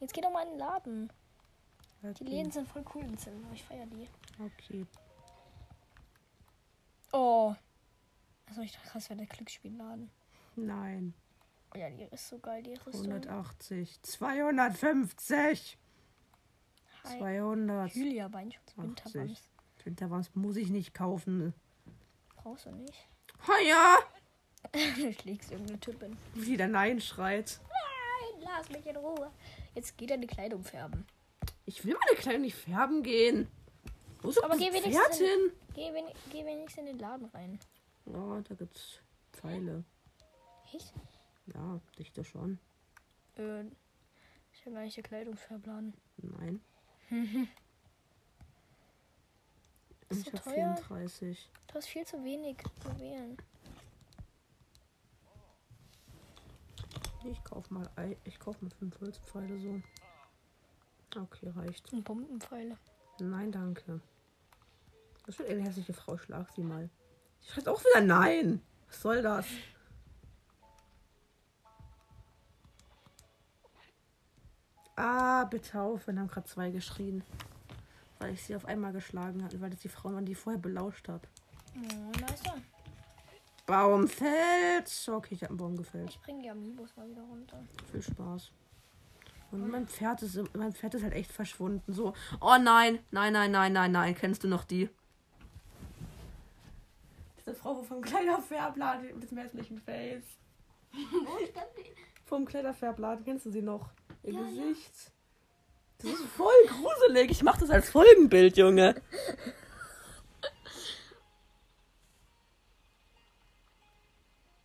Jetzt 0.00 0.14
geh 0.14 0.20
doch 0.20 0.32
mal 0.32 0.42
in 0.42 0.50
den 0.50 0.58
Laden. 0.58 1.12
Die 2.12 2.22
Okay. 2.22 2.24
Läden 2.36 2.50
sind 2.52 2.68
voll 2.68 2.84
cool 2.94 3.04
in 3.04 3.16
Zimmer. 3.16 3.50
Ich 3.52 3.64
feier 3.64 3.86
die. 3.86 4.08
Okay. 4.38 4.86
Oh. 7.12 7.54
Also 8.46 8.60
ich 8.60 8.72
dachte, 8.72 8.90
das 8.94 9.08
wäre 9.08 9.18
der 9.18 9.26
Glücksspielladen. 9.26 10.10
Nein. 10.56 11.14
Ja, 11.74 11.90
die 11.90 12.04
ist 12.04 12.28
so 12.28 12.38
geil, 12.38 12.62
die 12.62 12.74
Rüstung. 12.74 13.06
180. 13.06 14.02
250. 14.02 15.78
Hi. 17.04 17.18
200. 17.18 17.94
Julia 17.94 18.28
Beinschutz, 18.28 18.74
80. 18.78 18.84
Winterwams. 18.84 19.42
Winterwams 19.84 20.34
muss 20.34 20.56
ich 20.56 20.70
nicht 20.70 20.94
kaufen. 20.94 21.52
Brauchst 22.36 22.66
du 22.66 22.70
nicht. 22.72 23.08
Ha 23.46 23.52
ja! 23.66 23.98
du 24.72 25.12
schlägst 25.12 25.50
irgendeine 25.50 25.80
Typin. 25.80 26.16
Wie 26.34 26.56
der 26.56 26.68
Nein 26.68 27.00
schreit. 27.00 27.60
Nein, 27.62 28.42
lass 28.44 28.68
mich 28.70 28.86
in 28.86 28.96
Ruhe. 28.96 29.30
Jetzt 29.74 29.96
geht 29.98 30.10
er 30.10 30.16
die 30.18 30.26
Kleidung 30.26 30.62
färben. 30.62 31.06
Ich 31.66 31.84
will 31.84 31.94
meine 31.94 32.18
Kleidung 32.20 32.42
nicht 32.42 32.56
färben 32.56 33.02
gehen. 33.02 33.48
Wo 34.22 34.30
ist 34.30 34.42
Aber 34.44 34.56
geh 34.56 34.72
wenigstens 34.72 35.20
in- 35.20 35.26
hin? 35.26 35.52
Geh, 35.74 35.92
wen 35.92 36.04
geh 36.30 36.44
wenigstens 36.44 36.80
in 36.80 36.86
den 36.86 36.98
Laden 36.98 37.26
rein. 37.26 37.58
Ja, 38.06 38.40
da 38.42 38.54
gibt's 38.54 39.00
Pfeile. 39.32 39.84
Ich? 40.72 40.92
Ja, 41.54 41.80
dichte 41.98 42.24
schon. 42.24 42.58
Äh, 43.36 43.62
ich 44.52 44.60
habe 44.66 44.72
gar 44.74 44.82
nicht 44.82 44.96
der 44.96 45.02
Kleidungsfärbladen. 45.04 45.94
Nein. 46.18 46.60
Ist 50.10 50.20
ich 50.20 50.24
so 50.26 50.32
habe 50.32 50.42
teuer. 50.44 50.76
34. 50.76 51.50
Du 51.68 51.74
hast 51.74 51.86
viel 51.88 52.06
zu 52.06 52.22
wenig 52.24 52.58
zu 52.82 53.00
wählen. 53.00 53.36
Ich 57.30 57.42
kauf 57.42 57.70
mal 57.70 57.88
Ei. 57.96 58.16
Ich 58.24 58.38
kauf 58.38 58.60
mal 58.60 58.70
fünf 58.70 59.00
Holzpfeile 59.00 59.58
so. 59.58 59.80
Okay, 61.16 61.50
reicht. 61.54 61.92
Und 61.92 62.04
Bombenpfeile. 62.04 62.76
Nein, 63.20 63.52
danke. 63.52 64.00
Das 65.26 65.38
wird 65.38 65.50
eine 65.50 65.62
hässliche 65.62 65.92
Frau. 65.92 66.16
Schlag 66.16 66.48
sie 66.50 66.62
mal. 66.62 66.90
Sie 67.40 67.52
schreit 67.52 67.68
auch 67.68 67.80
wieder 67.80 68.00
Nein. 68.00 68.60
Was 68.88 69.00
soll 69.00 69.22
das? 69.22 69.46
Ah, 74.96 75.44
bitte 75.44 75.80
auf. 75.80 76.06
Wir 76.06 76.16
haben 76.16 76.28
gerade 76.28 76.46
zwei 76.46 76.70
geschrien. 76.70 77.24
Weil 78.18 78.34
ich 78.34 78.44
sie 78.44 78.54
auf 78.54 78.64
einmal 78.66 78.92
geschlagen 78.92 79.42
habe, 79.42 79.60
weil 79.60 79.70
das 79.70 79.80
die 79.80 79.88
Frau 79.88 80.12
war, 80.12 80.22
die 80.22 80.32
ich 80.32 80.38
vorher 80.38 80.60
belauscht 80.60 81.08
habe. 81.08 81.26
Oh, 81.76 82.20
nice. 82.20 82.42
Baum 83.66 84.06
fällt. 84.08 85.08
Okay, 85.08 85.34
ich 85.34 85.42
habe 85.42 85.50
einen 85.50 85.58
Baum 85.58 85.76
gefällt. 85.76 86.10
Ich 86.10 86.20
bringe 86.20 86.42
die 86.42 86.50
Amiibos 86.50 86.94
mal 86.96 87.08
wieder 87.08 87.22
runter. 87.22 87.64
Viel 87.90 88.02
Spaß. 88.02 88.52
Und 89.54 89.70
mein 89.70 89.86
Pferd 89.86 90.20
ist 90.22 90.36
mein 90.56 90.72
Pferd 90.72 90.94
ist 90.94 91.04
halt 91.04 91.12
echt 91.12 91.30
verschwunden. 91.30 91.92
So, 91.92 92.12
oh 92.40 92.56
nein, 92.60 92.98
nein, 93.12 93.32
nein, 93.32 93.52
nein, 93.52 93.72
nein, 93.72 93.92
nein. 93.92 94.14
Kennst 94.16 94.42
du 94.42 94.48
noch 94.48 94.64
die? 94.64 94.90
Diese 97.38 97.54
Frau 97.54 97.80
vom 97.82 98.00
Kleiderfärbladen 98.00 99.16
mit 99.16 99.30
dem 99.30 99.38
hässlichen 99.38 99.78
Face. 99.78 100.24
Wo 100.92 101.46
stand 101.46 101.68
die? 101.78 101.92
Vom 102.24 102.46
Kleiderfärbladen, 102.46 103.24
kennst 103.24 103.46
du 103.46 103.50
sie 103.52 103.62
noch? 103.62 103.90
Ihr 104.24 104.32
Ja, 104.32 104.40
ja. 104.40 104.46
Gesicht. 104.48 105.12
Das 105.98 106.10
ist 106.10 106.24
voll 106.36 106.52
gruselig. 106.66 107.30
Ich 107.30 107.44
mach 107.44 107.56
das 107.56 107.70
als 107.70 107.88
Folgenbild, 107.90 108.56
Junge. 108.56 109.00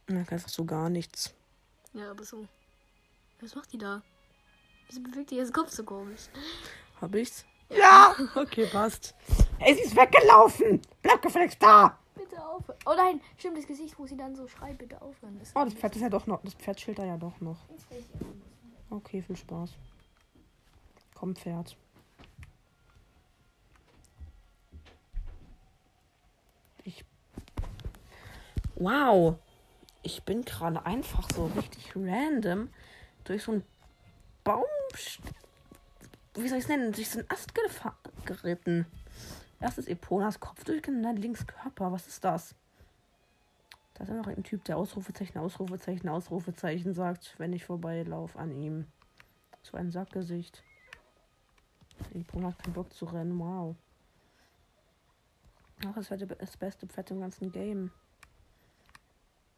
Na, 0.07 0.21
einfach 0.21 0.49
so 0.49 0.65
gar 0.65 0.89
nichts. 0.89 1.35
Ja, 1.93 2.09
aber 2.09 2.23
so. 2.23 2.47
Was 3.39 3.53
macht 3.53 3.71
die 3.71 3.77
da? 3.77 4.01
Wieso 4.89 5.01
bewegt 5.03 5.29
die 5.29 5.35
ihren 5.35 5.53
Kopf 5.53 5.69
so 5.69 5.83
komisch? 5.83 6.29
Hab 6.99 7.13
ich's? 7.13 7.45
Ja! 7.69 8.15
Okay, 8.35 8.65
passt. 8.65 9.13
Sie 9.59 9.81
ist 9.81 9.95
weggelaufen! 9.95 10.81
Bleib 11.03 11.21
gefälligst 11.21 11.61
da! 11.61 11.99
Bitte 12.15 12.43
aufhören. 12.43 12.79
Oh 12.87 12.93
nein, 12.97 13.21
stimmt 13.37 13.59
das 13.59 13.67
Gesicht, 13.67 13.99
wo 13.99 14.07
sie 14.07 14.17
dann 14.17 14.35
so 14.35 14.47
schreit, 14.47 14.79
bitte 14.79 14.99
aufhören. 14.99 15.37
Das 15.37 15.51
Oh, 15.55 15.63
das 15.63 15.75
Pferd 15.75 15.95
ist 15.95 16.01
ja 16.01 16.09
doch 16.09 16.25
noch. 16.25 16.41
Das 16.41 16.55
Pferd 16.55 16.83
da 16.97 17.05
ja 17.05 17.17
doch 17.17 17.39
noch. 17.39 17.57
Ihr. 17.91 18.03
Okay, 18.89 19.21
viel 19.21 19.37
Spaß. 19.37 19.75
Komm, 21.13 21.35
Pferd. 21.35 21.77
Ich. 26.83 27.05
Wow! 28.73 29.35
Ich 30.01 30.23
bin 30.23 30.43
gerade 30.43 30.83
einfach 30.83 31.27
so 31.35 31.45
richtig 31.55 31.95
random 31.95 32.69
durch 33.25 33.43
so 33.43 33.51
einen 33.51 33.63
Baum. 34.43 34.65
Wie 36.35 36.47
soll 36.47 36.57
ich 36.57 36.63
es 36.63 36.69
nennen? 36.69 36.91
Durch 36.91 37.09
so 37.09 37.19
einen 37.19 37.29
Ast 37.29 37.53
geritten. 38.25 38.85
Erst 39.59 39.77
ist 39.77 39.89
Eponas 39.89 40.39
Kopf 40.39 40.63
durchgegangen, 40.63 41.03
dann 41.03 41.17
links 41.17 41.45
Körper. 41.45 41.91
Was 41.91 42.07
ist 42.07 42.23
das? 42.23 42.55
Da 43.93 44.05
ist 44.05 44.11
noch 44.11 44.27
ein 44.27 44.43
Typ, 44.43 44.63
der 44.63 44.77
Ausrufezeichen, 44.77 45.37
Ausrufezeichen, 45.37 46.07
Ausrufezeichen 46.07 46.93
sagt, 46.93 47.35
wenn 47.37 47.51
ich 47.51 47.65
vorbeilaufe 47.65 48.39
an 48.39 48.51
ihm. 48.51 48.87
So 49.61 49.75
ein 49.75 49.91
Sackgesicht. 49.91 50.63
Epona 52.13 52.47
hat 52.47 52.63
keinen 52.63 52.73
Bock 52.73 52.93
zu 52.93 53.05
rennen. 53.05 53.37
Wow. 53.37 53.75
Ach, 55.85 55.95
das 55.95 56.09
wäre 56.09 56.25
das 56.27 56.55
beste 56.55 56.87
Pferd 56.87 57.11
im 57.11 57.19
ganzen 57.19 57.51
Game. 57.51 57.91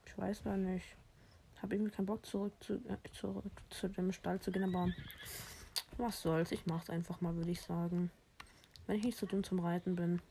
Ich 0.05 0.17
weiß 0.17 0.43
gar 0.43 0.57
nicht. 0.57 0.97
Habe 1.61 1.75
irgendwie 1.75 1.91
keinen 1.91 2.05
Bock 2.07 2.25
zurück 2.25 2.53
zu, 2.61 2.75
äh, 2.75 2.97
zurück 3.13 3.43
zu 3.69 3.87
dem 3.89 4.11
Stall 4.11 4.39
zu 4.39 4.51
gehen, 4.51 4.63
aber 4.63 4.89
was 5.97 6.21
soll's. 6.21 6.51
Ich 6.51 6.65
mach's 6.65 6.89
einfach 6.89 7.21
mal, 7.21 7.35
würde 7.35 7.51
ich 7.51 7.61
sagen. 7.61 8.09
Wenn 8.87 8.97
ich 8.97 9.03
nicht 9.03 9.17
so 9.17 9.25
dumm 9.25 9.43
zum 9.43 9.59
Reiten 9.59 9.95
bin. 9.95 10.21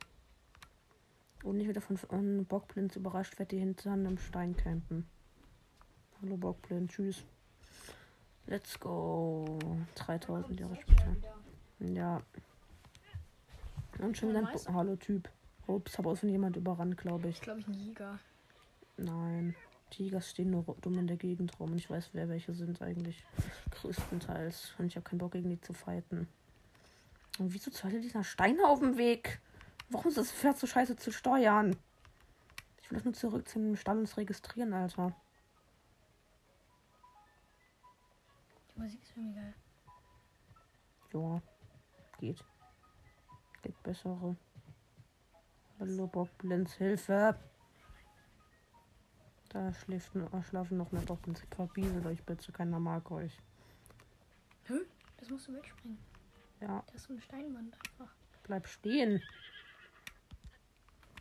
Und 1.42 1.56
nicht 1.56 1.68
wieder 1.68 1.80
von, 1.80 1.96
von 1.96 2.44
Bockblind 2.44 2.94
überrascht 2.96 3.38
werde, 3.38 3.54
die 3.56 3.60
hinter 3.60 3.92
einem 3.92 4.18
Stein 4.18 4.56
campen. 4.56 5.06
Hallo 6.20 6.36
Bockblind, 6.36 6.90
tschüss. 6.90 7.24
Let's 8.46 8.78
go. 8.78 9.58
3000 9.94 10.58
Jahre 10.60 10.76
später. 10.76 11.16
Ja. 11.78 12.20
Und 14.00 14.16
schon 14.18 14.32
nice. 14.32 14.64
Bo- 14.64 14.74
Hallo-Typ. 14.74 15.30
Ups, 15.66 15.96
habe 15.96 16.08
aus 16.10 16.20
von 16.20 16.28
jemand 16.28 16.56
überrannt, 16.56 16.96
glaube 16.98 17.28
ich. 17.28 17.36
Ich 17.36 17.42
glaube, 17.42 17.60
ich 17.60 17.68
ein 17.68 17.74
Jäger. 17.74 18.18
Nein. 18.96 19.54
Tigers 19.90 20.30
stehen 20.30 20.50
nur 20.50 20.64
dumm 20.80 20.98
in 20.98 21.06
der 21.06 21.16
Gegend 21.16 21.58
rum. 21.58 21.72
Und 21.72 21.78
ich 21.78 21.90
weiß, 21.90 22.10
wer 22.12 22.28
welche 22.28 22.54
sind 22.54 22.80
eigentlich. 22.80 23.24
Größtenteils. 23.70 24.74
Und 24.78 24.86
ich 24.86 24.96
habe 24.96 25.04
keinen 25.04 25.18
Bock, 25.18 25.32
gegen 25.32 25.50
die 25.50 25.60
zu 25.60 25.72
fighten. 25.72 26.28
Und 27.38 27.52
wieso 27.52 27.70
zur 27.70 27.90
Hölle 27.90 28.00
dieser 28.00 28.24
Stein 28.24 28.58
auf 28.64 28.80
dem 28.80 28.96
Weg? 28.96 29.40
Warum 29.88 30.08
ist 30.08 30.18
das 30.18 30.30
Pferd 30.30 30.58
so 30.58 30.66
scheiße 30.66 30.96
zu 30.96 31.10
steuern? 31.10 31.76
Ich 32.82 32.90
will 32.90 32.96
das 32.96 33.04
nur 33.04 33.14
zurück 33.14 33.48
zum 33.48 33.76
Stall 33.76 33.98
und 33.98 34.16
registrieren, 34.16 34.72
Alter. 34.72 35.14
Die 38.74 38.80
Musik 38.80 39.02
ist 39.02 39.16
irgendwie 39.16 39.34
geil. 39.34 39.54
Ja. 41.12 41.42
Geht. 42.18 42.44
Gibt 43.62 43.82
bessere. 43.82 44.36
Hallo, 45.78 46.06
Bockblins, 46.06 46.74
Hilfe! 46.74 47.36
Da 49.50 49.72
schläft, 49.74 50.12
schlafen 50.48 50.78
noch 50.78 50.92
mehr 50.92 51.02
Bockblins. 51.02 51.42
Verbieselt 51.54 52.06
euch 52.06 52.22
bitte, 52.24 52.52
keiner 52.52 52.78
mag 52.78 53.10
euch. 53.10 53.36
Hä? 54.64 54.74
Das 55.16 55.28
musst 55.28 55.48
du 55.48 55.54
wegspringen. 55.54 55.98
Ja, 56.60 56.82
Da 56.86 56.94
ist 56.94 57.04
so 57.04 57.12
eine 57.12 57.20
Steinwand 57.22 57.74
einfach. 57.74 58.12
bleib 58.44 58.66
stehen. 58.68 59.20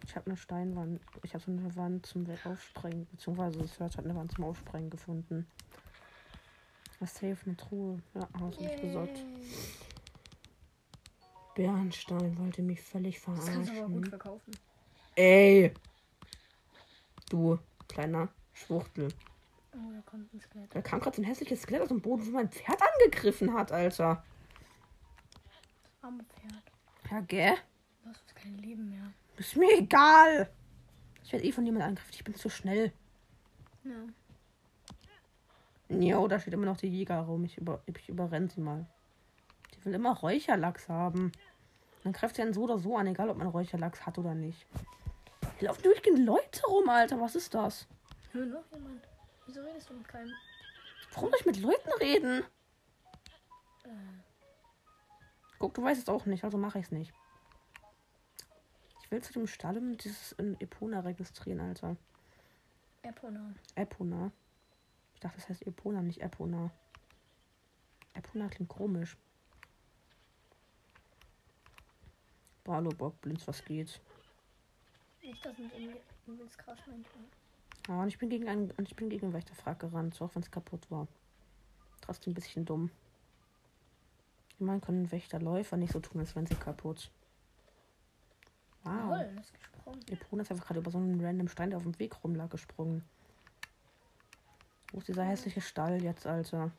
Ich 0.05 0.15
habe 0.15 0.27
eine 0.27 0.37
Steinwand. 0.37 1.01
Ich 1.23 1.33
habe 1.33 1.43
so 1.43 1.51
eine 1.51 1.75
Wand 1.75 2.05
zum 2.05 2.25
Aufsprengen. 2.43 3.07
Beziehungsweise 3.11 3.59
das 3.59 3.71
Pferd 3.73 3.97
hat 3.97 4.05
eine 4.05 4.15
Wand 4.15 4.31
zum 4.31 4.43
Aufsprengen 4.45 4.89
gefunden. 4.89 5.47
Was 6.99 7.13
safe 7.13 7.37
eine 7.45 7.55
Truhe. 7.57 8.01
Ja, 8.13 8.27
hast 8.39 8.59
du 8.59 8.63
mich 8.63 8.81
gesagt. 8.81 9.17
Yay. 9.17 9.25
Bernstein 11.55 12.37
wollte 12.37 12.61
mich 12.61 12.81
völlig 12.81 13.21
Das 13.21 13.45
kannst 13.45 13.71
du 13.71 13.77
aber 13.77 13.89
gut 13.89 14.07
verarschen. 14.07 14.09
verkaufen. 14.09 14.51
Ey! 15.15 15.73
Du, 17.29 17.59
kleiner 17.89 18.29
Schwuchtel. 18.53 19.09
Oh, 19.73 19.91
da 19.93 20.01
kommt 20.05 20.33
ein 20.33 20.39
Skelett. 20.39 20.73
Da 20.73 20.81
kam 20.81 20.99
gerade 20.99 21.17
so 21.17 21.21
ein 21.21 21.25
hässliches 21.25 21.61
Skelett 21.61 21.81
aus 21.81 21.89
dem 21.89 22.01
Boden, 22.01 22.25
wo 22.25 22.31
mein 22.31 22.49
Pferd 22.49 22.81
angegriffen 22.81 23.53
hat, 23.53 23.71
Alter. 23.71 24.23
Arme 26.01 26.23
Pferd. 26.23 26.63
Ja, 27.11 27.19
gell? 27.21 27.55
Du 28.03 28.09
hast 28.09 28.35
kein 28.35 28.57
Leben 28.57 28.89
mehr. 28.89 29.11
Ist 29.37 29.55
mir 29.55 29.77
egal. 29.77 30.49
Ich 31.23 31.33
werde 31.33 31.45
eh 31.45 31.51
von 31.51 31.65
jemandem 31.65 31.89
angegriffen. 31.89 32.13
Ich 32.15 32.23
bin 32.23 32.35
zu 32.35 32.49
schnell. 32.49 32.91
Ja. 33.83 34.07
Jo, 35.89 36.27
da 36.27 36.39
steht 36.39 36.53
immer 36.53 36.67
noch 36.67 36.77
die 36.77 36.87
Jäger 36.87 37.19
rum. 37.19 37.45
Ich, 37.45 37.57
über, 37.57 37.81
ich 37.85 38.09
überrenne 38.09 38.47
sie 38.47 38.61
mal. 38.61 38.85
Die 39.73 39.85
will 39.85 39.93
immer 39.93 40.15
Räucherlachs 40.17 40.87
haben. 40.87 41.31
Dann 42.03 42.13
greift 42.13 42.35
sie 42.35 42.41
einen 42.41 42.53
so 42.53 42.63
oder 42.63 42.79
so 42.79 42.95
an, 42.95 43.07
egal 43.07 43.29
ob 43.29 43.37
man 43.37 43.47
Räucherlachs 43.47 44.05
hat 44.05 44.17
oder 44.17 44.35
nicht. 44.35 44.65
Hier 45.59 45.67
laufen 45.67 45.83
durchgehend 45.83 46.19
Leute 46.25 46.65
rum, 46.67 46.87
Alter. 46.87 47.19
Was 47.19 47.35
ist 47.35 47.53
das? 47.53 47.85
Hör 48.31 48.45
noch 48.45 48.63
jemand. 48.71 49.05
Wieso 49.45 49.61
redest 49.61 49.89
du 49.89 49.93
mit 49.93 50.07
keinem? 50.07 50.33
Warum 51.13 51.29
soll 51.29 51.39
ich 51.39 51.45
mit 51.45 51.59
Leuten 51.59 51.89
reden? 51.99 52.43
Äh, 53.83 53.89
Guck, 55.57 55.73
du 55.73 55.83
weißt 55.83 56.01
es 56.01 56.07
auch 56.07 56.25
nicht, 56.25 56.45
also 56.45 56.57
mache 56.57 56.79
ich 56.79 56.85
es 56.85 56.91
nicht. 56.91 57.13
Ich 59.03 59.11
will 59.11 59.21
zu 59.21 59.33
dem 59.33 59.47
Stall 59.47 59.77
und 59.77 59.97
dieses 59.97 60.31
in 60.33 60.59
Epona 60.61 61.01
registrieren, 61.01 61.59
Alter. 61.59 61.97
Epona. 63.01 63.53
Epona. 63.75 64.31
Ich 65.15 65.19
dachte, 65.19 65.37
das 65.37 65.49
heißt 65.49 65.67
Epona, 65.67 66.01
nicht 66.01 66.21
Epona. 66.21 66.71
Epona 68.13 68.47
klingt 68.47 68.69
komisch. 68.69 69.17
Boah, 72.63 72.75
Hallo 72.75 72.91
Bockblins, 72.91 73.45
was 73.47 73.65
geht? 73.65 73.99
Nicht, 75.29 75.45
dass 75.45 75.57
mit 75.59 75.77
ihm 75.77 75.93
übelst 76.25 76.57
krass 76.57 76.79
manchmal. 76.87 77.23
Ja, 77.87 78.01
und 78.01 78.07
ich 78.07 78.17
bin 78.17 78.29
gegen 78.29 78.49
einen, 78.49 78.71
und 78.71 78.87
ich 78.89 78.95
bin 78.95 79.09
gegen 79.09 79.27
einen 79.27 79.33
Wächterfrag 79.33 79.79
gerannt, 79.79 80.19
auch 80.21 80.33
wenn 80.33 80.41
es 80.41 80.49
kaputt 80.49 80.89
war. 80.89 81.07
Trotzdem 82.01 82.31
ein 82.31 82.33
bisschen 82.33 82.65
dumm. 82.65 82.89
Immerhin 84.59 84.81
können 84.81 85.11
Wächterläufer 85.11 85.77
nicht 85.77 85.93
so 85.93 85.99
tun, 85.99 86.19
als 86.19 86.35
wären 86.35 86.47
sie 86.47 86.55
kaputt. 86.55 87.11
Wow. 88.83 89.19
Das 89.35 89.45
ist 89.45 89.53
gesprungen. 89.53 90.01
Epona 90.09 90.41
ist 90.41 90.51
einfach 90.51 90.65
gerade 90.65 90.79
über 90.79 90.89
so 90.89 90.97
einen 90.97 91.23
random 91.23 91.47
Stein, 91.47 91.69
der 91.69 91.77
auf 91.77 91.83
dem 91.83 91.99
Weg 91.99 92.23
rumlag, 92.23 92.49
gesprungen. 92.49 93.03
Wo 94.91 94.97
ist 94.97 95.09
dieser 95.09 95.25
hässliche 95.25 95.61
Stall 95.61 96.01
jetzt, 96.01 96.25
Alter? 96.25 96.71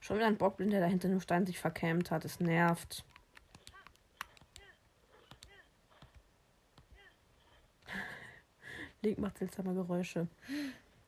Schon 0.00 0.18
wieder 0.18 0.26
ein 0.26 0.36
Bockblind, 0.36 0.74
der 0.74 0.80
da 0.80 0.86
hinter 0.86 1.08
dem 1.08 1.20
Stein 1.20 1.46
sich 1.46 1.58
verkämmt 1.58 2.10
hat. 2.10 2.26
Es 2.26 2.40
nervt. 2.40 3.06
Link 9.02 9.18
macht 9.18 9.38
seltsame 9.38 9.74
Geräusche. 9.74 10.28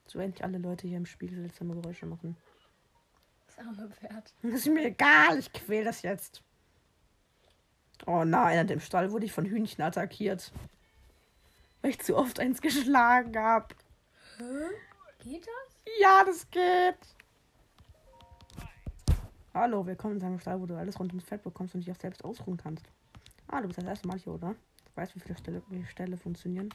So 0.07 0.18
nicht 0.18 0.42
alle 0.42 0.59
Leute 0.59 0.88
hier 0.88 0.96
im 0.96 1.07
Spiel 1.07 1.35
seltsame 1.35 1.74
Geräusche 1.74 2.07
machen. 2.07 2.37
Das 3.46 3.59
arme 3.59 3.90
Pferd. 3.90 4.33
Das 4.42 4.52
ist 4.52 4.68
mir 4.68 4.87
egal, 4.87 5.38
ich 5.38 5.52
quäl 5.52 5.85
das 5.85 6.02
jetzt. 6.02 6.42
Oh 8.07 8.24
nein, 8.24 8.59
an 8.59 8.66
dem 8.66 8.81
Stall 8.81 9.12
wurde 9.12 9.26
ich 9.26 9.33
von 9.33 9.44
Hühnchen 9.44 9.85
attackiert. 9.85 10.52
Weil 11.83 11.90
ich 11.90 12.00
zu 12.00 12.16
oft 12.16 12.40
eins 12.40 12.62
geschlagen 12.62 13.37
hab. 13.37 13.74
Hä? 14.38 14.44
Geht 15.18 15.46
das? 15.46 15.76
Ja, 16.00 16.24
das 16.24 16.50
geht. 16.50 16.96
Hallo, 19.52 19.85
willkommen 19.85 20.14
in 20.14 20.20
seinem 20.20 20.40
Stall, 20.40 20.61
wo 20.61 20.66
du 20.66 20.76
alles 20.76 20.98
rund 20.98 21.12
ums 21.12 21.24
Feld 21.24 21.42
bekommst 21.42 21.74
und 21.74 21.83
dich 21.83 21.92
auch 21.92 22.00
selbst 22.00 22.24
ausruhen 22.24 22.57
kannst. 22.57 22.87
Ah, 23.48 23.61
du 23.61 23.66
bist 23.66 23.78
das 23.78 23.85
erste 23.85 24.09
Mal 24.09 24.18
hier, 24.18 24.33
oder? 24.33 24.55
Weißt 24.94 25.14
du, 25.14 25.16
wie 25.16 25.20
viele 25.20 25.37
Ställe, 25.37 25.62
wie 25.68 25.85
Ställe 25.85 26.16
funktionieren? 26.16 26.70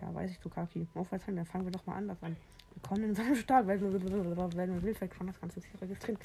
Ja, 0.00 0.14
weiß 0.14 0.30
ich, 0.30 0.38
du 0.38 0.48
Kaki. 0.48 0.86
Aufwärts 0.94 1.26
dann 1.36 1.46
fangen 1.46 1.64
wir 1.64 1.72
doch 1.72 1.86
mal 1.86 1.96
anders 1.96 2.22
an. 2.22 2.36
Willkommen 2.74 3.04
in 3.04 3.14
seinem 3.14 3.36
Stall, 3.36 3.66
weil 3.66 3.78
du 3.78 3.92
willst, 3.92 5.02
schon 5.14 5.26
das 5.26 5.56
es 5.56 5.64
hier 5.64 5.82
registrieren. 5.82 6.18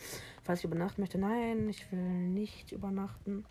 Falls 0.43 0.59
ich 0.59 0.65
übernachten 0.65 1.01
möchte, 1.01 1.17
nein, 1.17 1.67
ich 1.69 1.91
will 1.91 1.99
nicht 1.99 2.71
übernachten. 2.71 3.45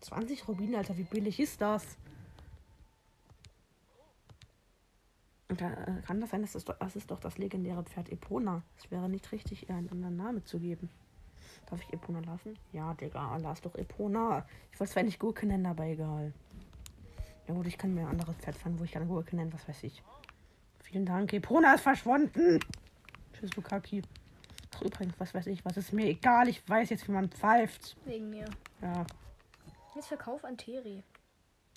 Zwanzig 0.00 0.46
Rubine, 0.46 0.78
Alter, 0.78 0.96
wie 0.98 1.04
billig 1.04 1.40
ist 1.40 1.60
das? 1.60 1.96
Und 5.48 5.60
da 5.60 5.72
äh, 5.72 6.02
kann 6.02 6.20
das 6.20 6.30
sein, 6.30 6.42
dass 6.42 6.52
das, 6.52 6.64
doch, 6.64 6.78
das 6.78 6.96
ist 6.96 7.10
doch 7.10 7.20
das 7.20 7.38
legendäre 7.38 7.82
Pferd 7.84 8.08
Epona. 8.10 8.62
Es 8.76 8.90
wäre 8.90 9.08
nicht 9.08 9.30
richtig, 9.32 9.68
ihr 9.68 9.74
einen 9.74 9.90
anderen 9.90 10.16
Namen 10.16 10.44
zu 10.44 10.58
geben. 10.58 10.90
Darf 11.66 11.80
ich 11.82 11.92
Epona 11.92 12.20
lassen? 12.20 12.58
Ja, 12.72 12.94
Digga, 12.94 13.36
lass 13.36 13.60
doch 13.60 13.74
Epona. 13.76 14.44
Ich 14.72 14.80
wollte 14.80 14.92
zwar 14.92 15.02
nicht 15.02 15.18
Gurke 15.18 15.46
nennen, 15.46 15.66
aber 15.66 15.84
egal. 15.84 16.32
Ja 17.46 17.54
gut, 17.54 17.66
ich 17.66 17.78
kann 17.78 17.94
mir 17.94 18.02
ein 18.02 18.08
anderes 18.08 18.36
Pferd 18.36 18.56
fangen, 18.56 18.78
wo 18.78 18.84
ich 18.84 18.92
gerne 18.92 19.06
Gurke 19.06 19.36
nennen, 19.36 19.52
was 19.52 19.66
weiß 19.68 19.84
ich. 19.84 20.02
Vielen 20.80 21.06
Dank, 21.06 21.32
Epona 21.32 21.74
ist 21.74 21.82
verschwunden. 21.82 22.58
Tschüss, 23.32 23.54
Lukaki. 23.54 24.02
Ach, 24.74 24.82
übrigens, 24.82 25.14
was 25.18 25.34
weiß 25.34 25.46
ich, 25.46 25.64
was 25.64 25.76
ist 25.76 25.92
mir 25.92 26.06
egal. 26.06 26.48
Ich 26.48 26.68
weiß 26.68 26.90
jetzt, 26.90 27.06
wie 27.06 27.12
man 27.12 27.28
pfeift. 27.28 27.96
Wegen 28.04 28.30
mir. 28.30 28.46
Ja. 28.82 29.06
Jetzt 29.94 30.08
Verkauf 30.08 30.44
an 30.44 30.56
Terry. 30.56 31.02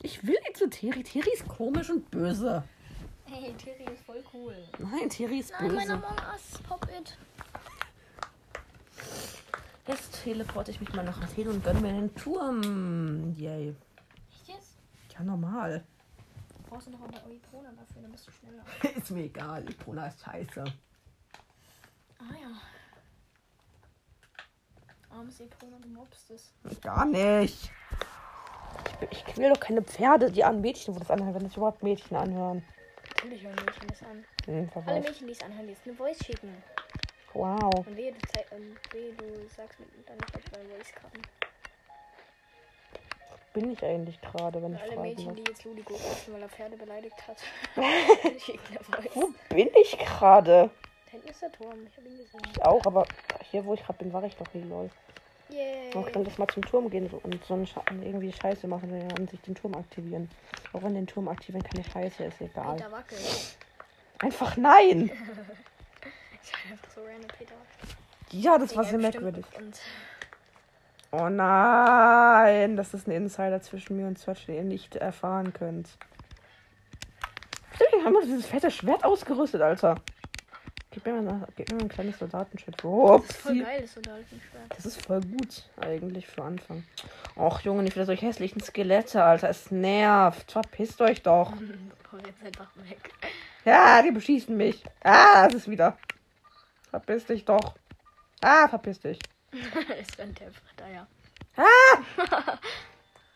Ich 0.02 0.26
will 0.26 0.38
nicht 0.42 0.58
zu 0.58 0.70
Terry. 0.70 1.04
Terry 1.04 1.30
ist 1.34 1.48
komisch 1.48 1.90
und 1.90 2.10
böse. 2.10 2.64
Hey, 3.26 3.54
Terry 3.54 3.86
ist 3.92 4.04
voll 4.04 4.24
cool. 4.34 4.56
Nein, 4.80 5.10
Terry 5.10 5.40
ist 5.40 5.52
Nein, 5.52 5.76
mein 5.76 5.88
böse. 5.88 5.94
Among 5.94 6.18
Us, 6.34 6.60
Pop 6.68 6.88
It. 7.00 7.18
Jetzt 9.86 10.24
teleporte 10.24 10.72
ich 10.72 10.80
mich 10.80 10.94
mal 10.94 11.04
nach 11.04 11.22
Athen 11.22 11.50
und 11.50 11.64
gönne 11.64 11.82
mir 11.82 11.90
einen 11.90 12.16
Turm. 12.16 13.34
Yay. 13.36 13.76
Echt 14.30 14.48
jetzt? 14.48 14.78
Ja, 15.14 15.24
normal. 15.24 15.84
Brauchst 16.70 16.88
du 16.88 16.92
noch 16.92 17.02
aber 17.02 17.18
Epona 17.30 17.70
dafür, 17.72 18.02
dann 18.02 18.12
bist 18.12 18.28
du 18.28 18.32
schneller. 18.32 18.64
ist 18.98 19.12
mir 19.12 19.24
egal. 19.24 19.68
Epona 19.70 20.08
ist 20.08 20.22
scheiße. 20.24 20.64
Ah 22.20 22.34
ja. 22.42 22.62
Armes 25.10 25.40
Epona, 25.42 25.78
du 25.82 25.90
mobst 25.90 26.32
es. 26.32 26.54
Gar 26.82 27.06
nicht. 27.06 27.70
Ich, 29.12 29.38
will 29.38 29.50
doch 29.50 29.60
keine 29.60 29.82
Pferde, 29.82 30.32
die 30.32 30.44
an 30.44 30.62
Mädchen, 30.62 30.96
wo 30.96 31.00
das 31.00 31.12
anhören, 31.12 31.36
wenn 31.36 31.44
das 31.44 31.58
überhaupt 31.58 31.84
Mädchen 31.84 32.16
anhören. 32.16 32.64
Natürlich 33.16 33.44
hören 33.44 33.56
Mädchen 33.56 33.88
das 33.88 34.04
an. 34.04 34.26
Hm, 34.46 34.70
Alle. 34.86 35.02
Mädchen, 35.02 35.28
die 35.28 35.34
es 35.34 35.44
anhören, 35.44 35.68
die 35.68 35.74
es 35.74 35.80
eine 35.86 35.96
Voice 35.96 36.26
schicken. 36.26 36.64
Wow. 37.34 37.86
Und 37.88 37.98
wehe, 37.98 38.12
du, 38.12 38.56
ähm, 38.56 38.76
wehe, 38.92 39.12
du 39.14 39.48
sagst 39.56 39.80
mit 39.80 40.08
deiner 40.08 40.28
Zeit 40.28 40.52
bei 40.52 40.60
Voice-Karten. 40.60 41.22
Bin 43.54 43.72
ich 43.72 43.84
eigentlich 43.84 44.20
gerade, 44.22 44.62
wenn 44.62 44.72
Und 44.72 44.76
ich 44.76 44.82
alle 44.82 44.94
fragen 44.94 45.02
Mädchen, 45.04 45.28
darf? 45.28 45.36
die 45.36 45.44
jetzt 45.44 45.64
Ludigo 45.64 45.94
rufen, 45.94 46.34
weil 46.34 46.42
er 46.42 46.50
Pferde 46.50 46.76
beleidigt 46.76 47.28
hat, 47.28 47.38
Voice. 47.76 49.16
Wo 49.16 49.30
bin 49.50 49.70
ich 49.80 49.98
gerade? 49.98 50.70
Da 51.06 51.12
hinten 51.12 51.28
ist 51.30 51.42
der 51.42 51.52
Turm, 51.52 51.86
ich 51.88 51.98
hab 51.98 52.06
ihn 52.06 52.18
gesehen. 52.18 52.42
Ich 52.52 52.62
auch, 52.64 52.86
aber 52.86 53.06
hier, 53.52 53.64
wo 53.66 53.74
ich 53.76 53.84
gerade 53.84 54.00
bin, 54.00 54.12
war 54.12 54.24
ich 54.24 54.36
doch 54.36 54.52
nie 54.54 54.64
lol. 54.64 54.90
Yay. 55.50 55.94
Man 55.94 56.06
kann 56.12 56.24
das 56.24 56.38
mal 56.40 56.48
zum 56.48 56.64
Turm 56.66 56.90
gehen 56.90 57.08
so, 57.10 57.20
und 57.22 57.44
so 57.46 57.54
einen 57.54 57.68
Scha 57.68 57.84
irgendwie 58.02 58.32
Scheiße 58.32 58.68
machen 58.68 58.92
und 59.20 59.30
sich 59.30 59.40
den 59.42 59.54
Turm 59.54 59.76
aktivieren. 59.76 60.30
Auch 60.72 60.82
wenn 60.82 60.96
den 60.96 61.06
Turm 61.06 61.28
aktivieren 61.28 61.64
keine 61.64 61.84
Scheiße 61.84 62.24
ist, 62.24 62.42
egal. 62.42 62.78
Einfach 64.20 64.58
nein! 64.58 65.12
Das 66.44 66.52
war 66.52 66.72
einfach 66.72 66.90
so 66.94 67.02
random, 67.02 67.28
Peter. 67.38 67.56
Ja, 68.32 68.58
das 68.58 68.76
war 68.76 68.84
sehr 68.84 69.00
merkwürdig. 69.00 69.46
Oh 71.12 71.30
nein, 71.30 72.76
das 72.76 72.94
ist 72.94 73.08
ein 73.08 73.12
Insider 73.12 73.62
zwischen 73.62 73.96
mir 73.96 74.08
und 74.08 74.18
Search, 74.18 74.48
den 74.48 74.56
ihr 74.56 74.64
nicht 74.64 74.96
erfahren 74.96 75.54
könnt. 75.54 75.90
Stimmt, 77.76 78.04
haben 78.06 78.14
wir 78.14 78.24
dieses 78.24 78.48
fette 78.48 78.72
Schwert 78.72 79.06
ausgerüstet, 79.06 79.62
Alter. 79.62 79.96
Gib 80.90 81.06
mir 81.06 81.22
mal, 81.22 81.48
gib 81.56 81.72
mir 81.72 81.78
mal 81.78 81.84
ein 81.84 81.90
kleines 81.90 82.20
Soldatenschild. 82.20 82.78
Das 82.84 83.30
ist 83.30 83.38
voll 83.38 83.60
geil, 83.60 83.82
das 83.82 83.94
Soldatenschwert. 83.94 84.64
Das 84.70 84.86
ist 84.86 85.06
voll 85.06 85.22
gut, 85.22 85.70
eigentlich, 85.82 86.28
für 86.28 86.44
Anfang. 86.44 86.84
Och, 87.36 87.62
Junge, 87.62 87.84
nicht 87.84 87.96
wieder 87.96 88.06
solche 88.06 88.28
hässlichen 88.28 88.62
Skelette, 88.62 89.24
Alter. 89.24 89.50
Es 89.50 89.72
nervt. 89.72 90.52
Verpisst 90.52 91.02
euch 91.02 91.22
doch. 91.24 91.52
Komm 92.10 92.20
jetzt 92.20 92.44
einfach 92.46 92.70
weg. 92.78 93.12
Ja, 93.66 94.02
die 94.04 94.12
beschießen 94.12 94.56
mich. 94.56 94.84
Ah, 95.04 95.48
das 95.48 95.62
ist 95.62 95.70
wieder. 95.70 95.98
Verpiss 96.94 97.26
dich 97.26 97.44
doch. 97.44 97.74
Ah, 98.42 98.68
verpiss 98.68 99.00
dich. 99.00 99.18
es 99.52 100.16
rennt 100.20 100.40
der 100.40 100.52
Fritter, 100.52 100.88
ja. 100.88 101.08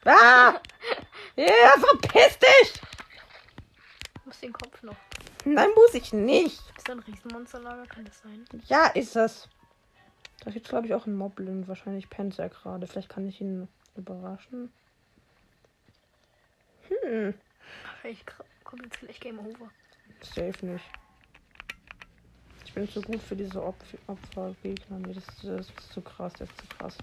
Ah! 0.06 0.62
Ja, 1.36 1.74
verpiss 1.80 2.38
dich! 2.38 2.74
Du 4.14 4.22
musst 4.26 4.44
den 4.44 4.54
Kopf 4.54 4.84
noch. 4.84 4.96
Nein, 5.44 5.70
muss 5.74 5.96
ich 5.96 6.14
nicht. 6.14 6.62
Ist 6.78 6.88
da 6.88 6.94
ein 6.94 7.00
Riesenmonsterlager? 7.00 7.88
Kann 7.88 8.06
das 8.06 8.20
sein? 8.22 8.46
Ja, 8.68 8.86
ist 8.90 9.16
es. 9.16 9.50
Da 10.46 10.52
gibt 10.52 10.70
glaube 10.70 10.86
ich, 10.86 10.94
auch 10.94 11.08
einen 11.08 11.18
Moblin. 11.18 11.68
Wahrscheinlich 11.68 12.12
pennt 12.12 12.38
er 12.38 12.50
gerade. 12.50 12.86
Vielleicht 12.86 13.10
kann 13.10 13.28
ich 13.28 13.42
ihn 13.42 13.68
überraschen. 13.96 14.72
Hm, 16.88 17.34
kr- 18.04 18.46
kommt 18.64 18.84
jetzt 18.84 18.98
vielleicht 18.98 19.22
Game 19.22 19.40
Over. 19.40 19.72
safe 20.22 20.64
nicht. 20.64 20.86
Ich 22.78 22.94
bin 22.94 23.02
zu 23.02 23.02
gut 23.02 23.24
für 23.24 23.36
diese 23.36 23.64
Opf 23.64 23.98
Opfergegner. 24.06 25.00
Das, 25.00 25.26
das 25.42 25.68
ist 25.68 25.94
zu 25.94 26.00
krass. 26.00 26.32
Das 26.38 26.48
ist 26.48 26.60
zu 26.60 26.68
krass. 26.78 26.98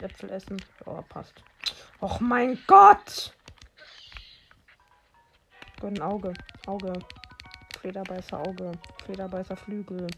Äpfel 0.00 0.30
essen. 0.30 0.60
Ja, 0.84 1.02
passt. 1.02 1.34
Och 2.00 2.18
mein 2.18 2.58
Gott! 2.66 3.32
Gott, 5.80 5.92
ein 5.92 6.02
Auge. 6.02 6.34
Auge. 6.66 6.92
Flederbeißer 7.78 8.40
Auge. 8.40 8.72
Flederbeißer 9.04 9.56
Flügel. 9.56 10.08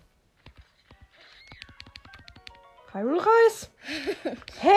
Hyrule-Reis? 2.92 3.70
Hä? 4.60 4.68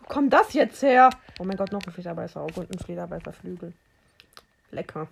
Wo 0.00 0.06
kommt 0.06 0.32
das 0.32 0.52
jetzt 0.52 0.80
her? 0.82 1.10
Oh 1.40 1.44
mein 1.44 1.56
Gott, 1.56 1.72
noch 1.72 1.84
ein 1.84 1.92
Flederbeißer 1.92 2.40
Auge 2.40 2.60
und 2.60 2.70
ein 2.70 2.78
Flederbeißer 2.78 3.32
Flügel. 3.32 3.72
Lecker. 4.70 5.08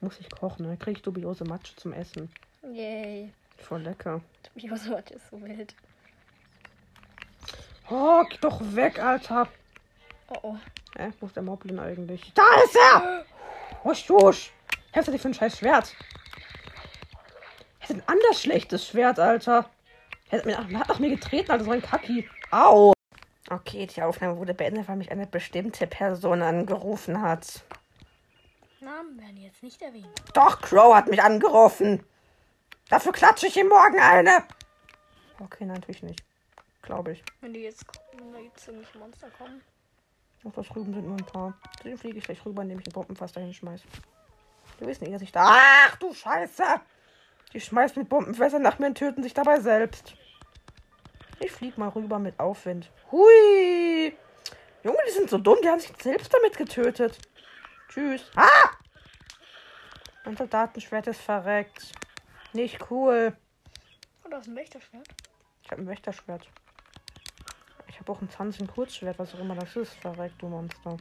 Muss 0.00 0.20
ich 0.20 0.28
kochen, 0.30 0.66
dann 0.66 0.78
kriege 0.78 0.98
ich 0.98 1.02
dubiose 1.02 1.44
Matsche 1.44 1.74
zum 1.76 1.92
Essen. 1.92 2.30
Yay. 2.72 3.32
Voll 3.58 3.82
lecker. 3.82 4.20
Dubiose 4.54 4.90
Mathe 4.90 5.14
ist 5.14 5.30
so 5.30 5.40
wild. 5.42 5.74
Oh, 7.90 8.22
geh 8.28 8.38
doch 8.40 8.60
weg, 8.74 8.98
Alter. 8.98 9.48
Oh 10.28 10.38
oh. 10.42 10.56
Äh, 10.96 11.10
wo 11.20 11.26
ist 11.26 11.36
der 11.36 11.42
Moblin 11.42 11.78
eigentlich? 11.78 12.32
Da 12.34 12.42
ist 12.64 12.76
er! 12.76 13.24
Husch, 13.84 14.08
husch. 14.08 14.52
Was 14.92 15.00
hast 15.00 15.08
du 15.08 15.12
denn 15.12 15.20
für 15.20 15.28
ein 15.28 15.34
scheiß 15.34 15.58
Schwert? 15.58 15.94
Er 17.80 17.88
hat 17.88 17.96
ein 17.96 18.02
anders 18.06 18.40
schlechtes 18.40 18.86
Schwert, 18.86 19.18
Alter. 19.18 19.68
Er 20.30 20.38
hat, 20.38 20.46
mir, 20.46 20.52
er 20.54 20.78
hat 20.78 20.88
nach 20.88 20.98
mir 20.98 21.10
getreten, 21.10 21.50
Alter, 21.50 21.64
so 21.64 21.70
ein 21.70 21.82
Kacki. 21.82 22.28
Au. 22.50 22.92
Okay, 23.50 23.86
die 23.86 24.02
Aufnahme 24.02 24.38
wurde 24.38 24.54
beendet, 24.54 24.88
weil 24.88 24.96
mich 24.96 25.10
eine 25.10 25.26
bestimmte 25.26 25.86
Person 25.86 26.40
angerufen 26.40 27.20
hat. 27.20 27.62
Namen 28.84 29.18
werden 29.18 29.36
jetzt 29.36 29.62
nicht 29.62 29.80
erwähnt. 29.82 30.08
Doch, 30.34 30.60
Crow 30.60 30.94
hat 30.94 31.08
mich 31.08 31.22
angerufen. 31.22 32.04
Dafür 32.88 33.12
klatsche 33.12 33.46
ich 33.46 33.56
ihm 33.56 33.68
morgen 33.68 33.98
eine. 33.98 34.44
Okay, 35.40 35.64
nein, 35.64 35.80
natürlich 35.80 36.02
nicht. 36.02 36.22
Glaube 36.82 37.12
ich. 37.12 37.24
Wenn 37.40 37.54
die 37.54 37.60
jetzt, 37.60 37.84
wenn 38.18 38.32
da 38.32 38.38
jetzt 38.38 38.68
irgendwelche 38.68 38.98
Monster 38.98 39.30
kommen. 39.38 39.62
Ach, 40.46 40.52
das 40.52 40.68
drüben 40.68 40.92
sind 40.92 41.06
nur 41.06 41.16
ein 41.16 41.26
paar. 41.26 41.54
Zu 41.78 41.84
denen 41.84 41.98
fliege 41.98 42.18
ich 42.18 42.24
gleich 42.24 42.44
rüber, 42.44 42.62
indem 42.62 42.78
ich 42.80 42.86
ein 42.86 42.92
Bombenfass 42.92 43.32
dahin 43.32 43.54
schmeiß. 43.54 43.82
Die 44.78 44.86
wissen 44.86 45.06
eh, 45.06 45.12
dass 45.12 45.22
ich 45.22 45.32
da. 45.32 45.58
Ach 45.88 45.96
du 45.96 46.12
Scheiße! 46.12 46.64
Die 47.52 47.60
schmeißen 47.60 48.02
mit 48.02 48.08
Bombenfässern 48.08 48.62
nach 48.62 48.78
mir 48.78 48.88
und 48.88 48.98
töten 48.98 49.22
sich 49.22 49.32
dabei 49.32 49.60
selbst. 49.60 50.14
Ich 51.40 51.52
flieg 51.52 51.78
mal 51.78 51.88
rüber 51.88 52.18
mit 52.18 52.38
Aufwind. 52.38 52.90
Hui! 53.10 54.16
Junge, 54.82 54.98
die 55.08 55.12
sind 55.12 55.30
so 55.30 55.38
dumm, 55.38 55.58
die 55.62 55.68
haben 55.68 55.80
sich 55.80 55.92
selbst 56.02 56.34
damit 56.34 56.58
getötet. 56.58 57.18
Tschüss. 57.94 58.28
Ah! 58.34 58.70
Mein 60.24 60.36
Soldatenschwert 60.36 61.06
ist 61.06 61.20
verreckt. 61.20 61.92
Nicht 62.52 62.90
cool. 62.90 63.36
Oh, 64.24 64.28
da 64.28 64.38
ist 64.38 64.48
ein 64.48 64.56
Wächterschwert. 64.56 65.06
Ich 65.62 65.70
habe 65.70 65.82
ein 65.82 65.86
Wächterschwert. 65.86 66.48
Ich 67.86 68.00
habe 68.00 68.10
auch 68.10 68.20
ein 68.20 68.28
Zanzen 68.28 68.66
Kurzschwert, 68.66 69.16
was 69.20 69.32
auch 69.36 69.38
immer 69.38 69.54
das 69.54 69.76
ist. 69.76 69.94
Verreckt, 69.94 70.42
du 70.42 70.48
Monster. 70.48 70.96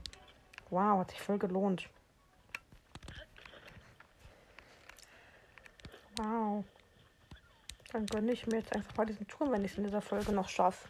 Wow, 0.69 0.99
hat 0.99 1.09
sich 1.09 1.19
voll 1.19 1.39
gelohnt. 1.39 1.89
Wow. 6.17 6.63
Dann 7.91 8.05
gönne 8.05 8.33
ich 8.33 8.45
mir 8.45 8.57
jetzt 8.57 8.75
einfach 8.75 8.95
mal 8.97 9.07
diesen 9.07 9.27
Turm, 9.27 9.51
wenn 9.51 9.65
ich 9.65 9.71
es 9.71 9.77
in 9.79 9.85
dieser 9.85 10.01
Folge 10.01 10.31
noch 10.31 10.47
schaffe. 10.47 10.87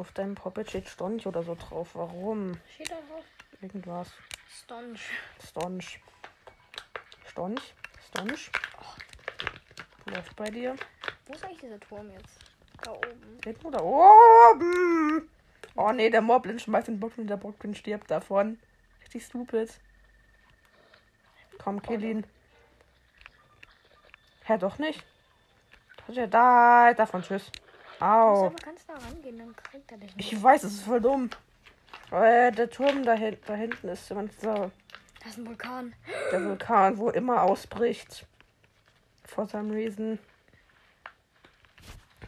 Auf 0.00 0.12
deinem 0.12 0.34
Poppet 0.34 0.70
steht 0.70 0.88
Stonch 0.88 1.26
oder 1.26 1.42
so 1.42 1.54
drauf. 1.54 1.90
Warum? 1.92 2.54
Steht 2.74 2.90
da 2.90 2.94
drauf? 2.94 3.24
Irgendwas. 3.60 4.10
Stonch. 4.48 5.10
Stonch. 5.46 6.00
Stonch? 7.26 7.74
Stonch? 8.08 8.50
Läuft 10.06 10.34
bei 10.36 10.46
dir? 10.46 10.74
Wo 11.26 11.34
ist 11.34 11.44
eigentlich 11.44 11.60
dieser 11.60 11.78
Turm 11.80 12.10
jetzt? 12.12 12.38
Da 12.82 12.92
oben. 12.92 13.38
Hinten 13.44 13.66
oder 13.66 13.84
oben? 13.84 15.28
Oh 15.76 15.92
nee, 15.92 16.08
der 16.08 16.22
Moblin 16.22 16.58
schmeißt 16.58 16.88
den 16.88 16.98
Bock 16.98 17.18
und 17.18 17.26
der 17.26 17.36
Bockblin 17.36 17.74
stirbt 17.74 18.10
davon. 18.10 18.58
Richtig 19.02 19.26
stupid. 19.26 19.68
Komm, 21.62 21.82
kill 21.82 22.02
ihn. 22.02 22.26
Hä, 24.44 24.56
doch 24.56 24.78
nicht? 24.78 25.04
Ja 26.08 26.26
da. 26.26 26.94
Davon, 26.94 27.20
tschüss. 27.20 27.52
Au. 28.00 28.50
nah 28.88 28.94
rangehen. 28.94 29.54
Ich 30.16 30.42
weiß, 30.42 30.64
es 30.64 30.72
ist 30.74 30.82
voll 30.82 31.00
dumm. 31.00 31.30
Weil 32.10 32.50
der 32.52 32.70
Turm 32.70 33.04
da, 33.04 33.12
hin 33.12 33.36
da 33.46 33.54
hinten 33.54 33.88
ist 33.88 34.10
immer 34.10 34.26
so 34.40 34.70
Da 35.22 35.28
ist 35.28 35.38
ein 35.38 35.46
Vulkan. 35.46 35.94
der 36.32 36.44
Vulkan, 36.44 36.98
wo 36.98 37.10
immer 37.10 37.42
ausbricht. 37.42 38.26
For 39.24 39.46
some 39.46 39.72
reason. 39.72 40.18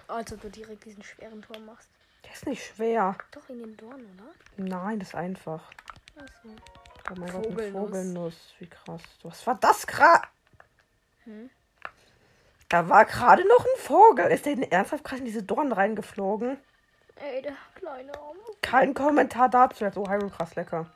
Also 0.06 0.36
du 0.36 0.50
direkt 0.50 0.84
diesen 0.84 1.02
schweren 1.02 1.42
Turm 1.42 1.64
machst. 1.64 1.88
Der 2.24 2.32
ist 2.32 2.46
nicht 2.46 2.64
schwer. 2.64 3.16
Doch 3.32 3.48
in 3.48 3.58
den 3.58 3.76
Dorn, 3.76 4.04
oder? 4.14 4.32
Nein, 4.56 5.00
das 5.00 5.08
ist 5.08 5.14
einfach. 5.14 5.70
Achso. 6.16 6.48
Oh 7.10 7.14
mein 7.16 7.32
Gott, 7.32 7.46
eine 7.46 7.54
Vogelnuss. 7.54 7.72
Vogelnuss. 7.72 8.54
Wie 8.58 8.66
krass. 8.66 9.02
Was 9.22 9.46
war 9.46 9.54
das 9.56 9.86
gerade? 9.86 10.28
Hm? 11.24 11.50
Da 12.72 12.88
war 12.88 13.04
gerade 13.04 13.46
noch 13.46 13.66
ein 13.66 13.76
Vogel. 13.76 14.28
Ist 14.28 14.46
der 14.46 14.54
denn 14.54 14.70
ernsthaft 14.70 15.04
gerade 15.04 15.18
in 15.18 15.26
diese 15.26 15.42
Dornen 15.42 15.72
reingeflogen? 15.72 16.56
Ey, 17.16 17.42
der 17.42 17.52
kleine 17.74 18.18
Arme. 18.18 18.40
Kein 18.62 18.94
Kommentar 18.94 19.50
dazu. 19.50 19.84
Oh, 19.94 20.08
Hyrule, 20.08 20.30
krass 20.30 20.54
lecker. 20.54 20.90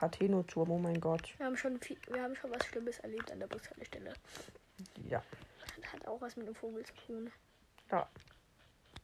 Hateno-Turm, 0.00 0.72
oh 0.72 0.78
mein 0.78 1.00
Gott. 1.00 1.32
Wir 1.38 1.46
haben 1.46 1.56
schon 1.56 1.78
viel, 1.78 1.96
wir 2.08 2.20
haben 2.20 2.34
schon 2.34 2.50
was 2.50 2.66
Schlimmes 2.66 2.98
erlebt 2.98 3.30
an 3.30 3.38
der 3.38 3.46
Bushaltestelle. 3.46 4.12
Ja. 5.08 5.18
Hat, 5.18 5.92
hat 5.92 6.08
auch 6.08 6.20
was 6.20 6.34
mit 6.34 6.48
dem 6.48 6.56
Vogel 6.56 6.84
zu 6.84 6.94
tun. 7.06 7.30
Ja. 7.92 8.08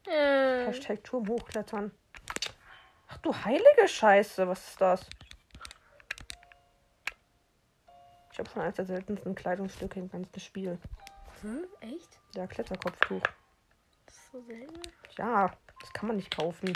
Äh, 0.05 0.65
Hashtag 0.65 1.05
Turm 1.05 1.29
hochklettern. 1.29 1.91
Ach 3.07 3.17
du 3.19 3.33
heilige 3.33 3.87
Scheiße, 3.87 4.45
was 4.49 4.67
ist 4.67 4.81
das? 4.81 5.09
Ich 8.33 8.39
habe 8.39 8.49
schon 8.49 8.63
eines 8.63 8.75
der 8.75 8.85
seltensten 8.85 9.33
Kleidungsstücke 9.33 10.01
im 10.01 10.11
ganzen 10.11 10.41
Spiel. 10.41 10.77
Hm? 11.41 11.65
Echt? 11.81 12.19
Ja, 12.35 12.47
Kletterkopftuch. 12.47 13.21
Das 14.05 14.15
ist 14.15 14.31
so 14.31 14.41
selten. 14.41 14.81
Ja, 15.17 15.55
das 15.79 15.93
kann 15.93 16.07
man 16.07 16.17
nicht 16.17 16.35
kaufen. 16.35 16.73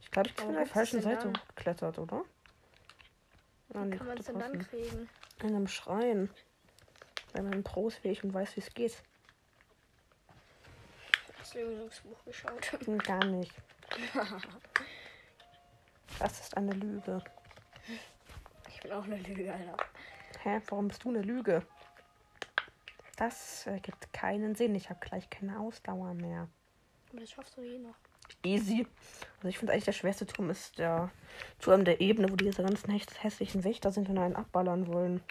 Ich 0.00 0.10
glaube, 0.10 0.28
ich 0.28 0.34
bin 0.36 0.48
an 0.48 0.54
der 0.54 0.66
falschen 0.66 1.02
Seite 1.02 1.32
da? 1.32 1.40
geklettert, 1.54 1.98
oder? 1.98 2.24
Wie 3.68 3.78
nee, 3.78 3.96
kann 3.96 4.06
man 4.06 4.18
es 4.18 4.26
denn 4.26 4.38
dann 4.38 4.58
kriegen? 4.58 5.08
In 5.42 5.48
einem 5.48 5.68
Schrein. 5.68 6.30
Weil 7.32 7.44
man 7.44 7.62
Pros 7.62 8.02
wie 8.02 8.08
ich 8.08 8.24
und 8.24 8.34
weiß, 8.34 8.56
wie 8.56 8.60
es 8.60 8.74
geht. 8.74 9.02
Hast 11.38 11.54
du 11.54 11.60
Übungsbuch 11.60 12.24
geschaut? 12.24 12.72
Hm, 12.86 12.98
Gar 12.98 13.24
nicht. 13.24 13.54
Das 16.18 16.38
ist 16.38 16.54
eine 16.54 16.72
Lüge. 16.72 17.22
Ich 18.68 18.80
bin 18.80 18.92
auch 18.92 19.04
eine 19.04 19.16
Lüge, 19.16 19.50
Alter. 19.50 19.76
Hä? 20.42 20.60
Warum 20.68 20.88
bist 20.88 21.02
du 21.02 21.08
eine 21.08 21.22
Lüge? 21.22 21.66
Das 23.20 23.66
ergibt 23.66 24.14
keinen 24.14 24.54
Sinn. 24.54 24.74
Ich 24.74 24.88
habe 24.88 24.98
gleich 25.00 25.28
keine 25.28 25.60
Ausdauer 25.60 26.14
mehr. 26.14 26.48
Aber 27.10 27.20
das 27.20 27.30
schaffst 27.30 27.54
du 27.54 27.60
eh 27.60 27.78
noch. 27.78 27.94
Easy. 28.42 28.86
Also 29.36 29.48
ich 29.48 29.58
finde 29.58 29.74
eigentlich 29.74 29.84
der 29.84 29.92
schwerste 29.92 30.24
Turm 30.24 30.48
ist 30.48 30.78
der 30.78 31.10
Turm 31.58 31.84
der 31.84 32.00
Ebene, 32.00 32.30
wo 32.30 32.36
diese 32.36 32.62
ganzen 32.62 32.90
häss- 32.90 33.18
hässlichen 33.18 33.62
Wächter 33.62 33.92
sind 33.92 34.08
und 34.08 34.16
einen 34.16 34.36
abballern 34.36 34.86
wollen. 34.86 35.22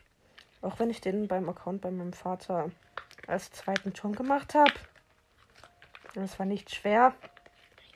Auch 0.62 0.78
wenn 0.78 0.92
ich 0.92 1.02
den 1.02 1.28
beim 1.28 1.50
Account 1.50 1.82
bei 1.82 1.90
meinem 1.90 2.14
Vater 2.14 2.70
als 3.26 3.50
zweiten 3.50 3.96
schon 3.96 4.14
gemacht 4.14 4.54
habe. 4.54 4.74
Und 6.14 6.22
es 6.22 6.38
war 6.38 6.46
nicht 6.46 6.70
schwer. 6.76 7.16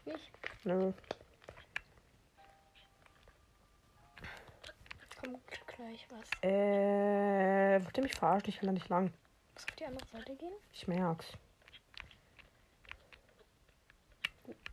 Nicht? 0.05 0.31
Nö. 0.63 0.91
Kommt 5.21 5.67
gleich 5.67 6.07
was. 6.09 6.27
Äh, 6.41 7.79
wollt 7.83 7.95
ihr 7.95 8.03
mich 8.03 8.15
verarschen? 8.15 8.49
Ich 8.49 8.57
kann 8.57 8.65
da 8.65 8.73
nicht 8.73 8.89
lang. 8.89 9.13
Muss 9.63 9.69
auf 9.69 9.75
die 9.77 9.85
andere 9.85 10.07
Seite 10.07 10.35
gehen? 10.35 10.53
Ich 10.73 10.87
merk's. 10.87 11.27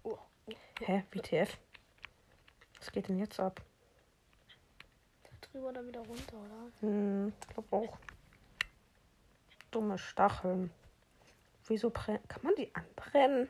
Oh, 0.03 0.19
oh. 0.47 0.53
Hä? 0.81 1.05
WTF? 1.13 1.57
Was 2.79 2.91
geht 2.91 3.09
denn 3.09 3.19
jetzt 3.19 3.39
ab? 3.39 3.61
Drüber 5.41 5.69
oder 5.69 5.87
wieder 5.87 6.01
runter, 6.01 6.37
oder? 6.37 6.73
Hm, 6.81 7.33
ich 7.41 7.49
glaube 7.55 7.77
auch. 7.77 7.99
Dumme 9.71 9.99
Stacheln. 9.99 10.73
Wieso 11.67 11.91
kann 11.91 12.21
man 12.43 12.55
die 12.57 12.75
anbrennen? 12.75 13.49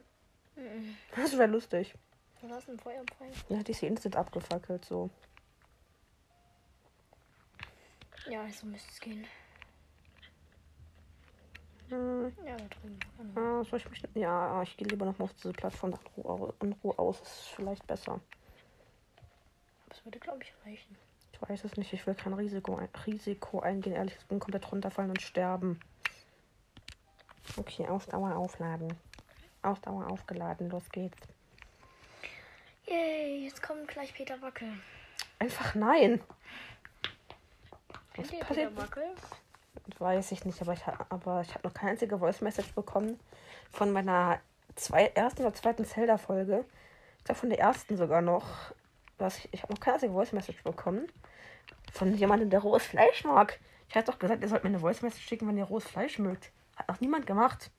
Mhm. 0.57 0.97
Das 1.17 1.39
wäre 1.39 1.49
lustig. 1.49 1.95
Was 2.43 2.53
hast 2.53 2.69
du 2.69 2.73
ein 2.73 2.79
Feuerpfeil? 2.79 3.33
Ja, 3.49 3.63
die 3.63 3.73
ist 3.73 3.83
instant 3.83 4.17
abgefackelt 4.17 4.85
so. 4.85 5.09
Ja, 8.29 8.47
so 8.51 8.67
müsste 8.67 8.91
es 8.91 9.01
gehen. 9.01 9.27
Hm, 11.91 12.33
Ja, 12.47 12.57
ah, 13.35 13.65
soll 13.65 13.79
ich 13.81 13.91
mich. 13.91 14.03
Ja, 14.15 14.63
ich 14.63 14.77
gehe 14.77 14.87
lieber 14.87 15.07
noch 15.07 15.19
mal 15.19 15.25
auf 15.25 15.35
diese 15.35 15.53
Plattform 15.53 15.93
in 15.93 16.23
Ruhe, 16.23 16.55
in 16.63 16.73
Ruhe 16.85 16.99
aus. 16.99 17.21
Ist 17.21 17.49
vielleicht 17.57 17.87
besser. 17.87 18.21
Es 19.91 20.05
würde, 20.05 20.21
glaube 20.21 20.43
ich, 20.43 20.53
reichen. 20.65 20.97
Ich 21.33 21.43
weiß 21.49 21.65
es 21.65 21.77
nicht. 21.77 21.93
Ich 21.93 22.07
will 22.07 22.15
kein 22.15 22.35
Risiko, 22.35 22.77
ein 22.77 22.89
Risiko 23.07 23.61
eingehen. 23.61 23.95
Ehrlich, 23.95 24.17
ich 24.19 24.27
bin 24.27 24.39
komplett 24.39 24.71
runterfallen 24.71 25.11
und 25.11 25.21
sterben. 25.21 25.81
Okay, 27.57 27.87
Ausdauer 27.89 28.37
aufladen. 28.37 28.97
Ausdauer 29.63 30.11
aufgeladen. 30.11 30.71
Los 30.71 30.89
geht's. 30.91 31.19
Yay, 32.87 33.45
jetzt 33.45 33.63
kommt 33.63 33.89
gleich 33.89 34.15
Peter 34.15 34.41
Wackel. 34.41 34.73
Einfach 35.39 35.75
nein. 35.75 36.21
Was 38.17 38.29
passiert? 38.29 38.47
Peter 38.49 38.77
Wackel? 38.77 39.15
Weiß 39.99 40.33
ich 40.33 40.45
nicht, 40.45 40.61
aber 40.63 40.73
ich, 40.73 40.83
aber 40.87 41.43
ich 41.43 41.55
habe 41.55 41.67
noch 41.67 41.75
keine 41.75 41.93
einzige 41.93 42.19
Voice 42.19 42.41
Message 42.41 42.73
bekommen 42.75 43.19
von 43.71 43.93
meiner 43.93 44.41
zwei, 44.75 45.07
ersten 45.07 45.43
oder 45.43 45.55
zweiten 45.55 45.85
Zelda-Folge. 45.85 46.65
Ich 47.19 47.25
glaube, 47.25 47.39
von 47.39 47.51
der 47.51 47.59
ersten 47.59 47.97
sogar 47.97 48.23
noch. 48.23 48.47
Was 49.19 49.39
ich 49.39 49.49
ich 49.53 49.63
habe 49.63 49.75
noch 49.75 49.81
keine 49.81 49.95
einzige 49.95 50.13
Voice 50.13 50.33
Message 50.33 50.63
bekommen. 50.63 51.07
Von 51.93 52.15
jemandem, 52.15 52.51
der 52.51 52.61
rohes 52.61 52.85
Fleisch 52.85 53.25
mag. 53.25 53.59
Ich 53.89 53.95
hatte 53.95 54.11
doch 54.11 54.19
gesagt, 54.19 54.43
ihr 54.43 54.49
sollt 54.49 54.65
mir 54.65 54.71
eine 54.71 54.79
Voice 54.79 55.03
Message 55.03 55.27
schicken, 55.27 55.47
wenn 55.49 55.59
ihr 55.59 55.65
rohes 55.65 55.85
Fleisch 55.85 56.19
mögt. 56.19 56.51
Hat 56.77 56.89
noch 56.89 57.01
niemand 57.01 57.27
gemacht. 57.27 57.71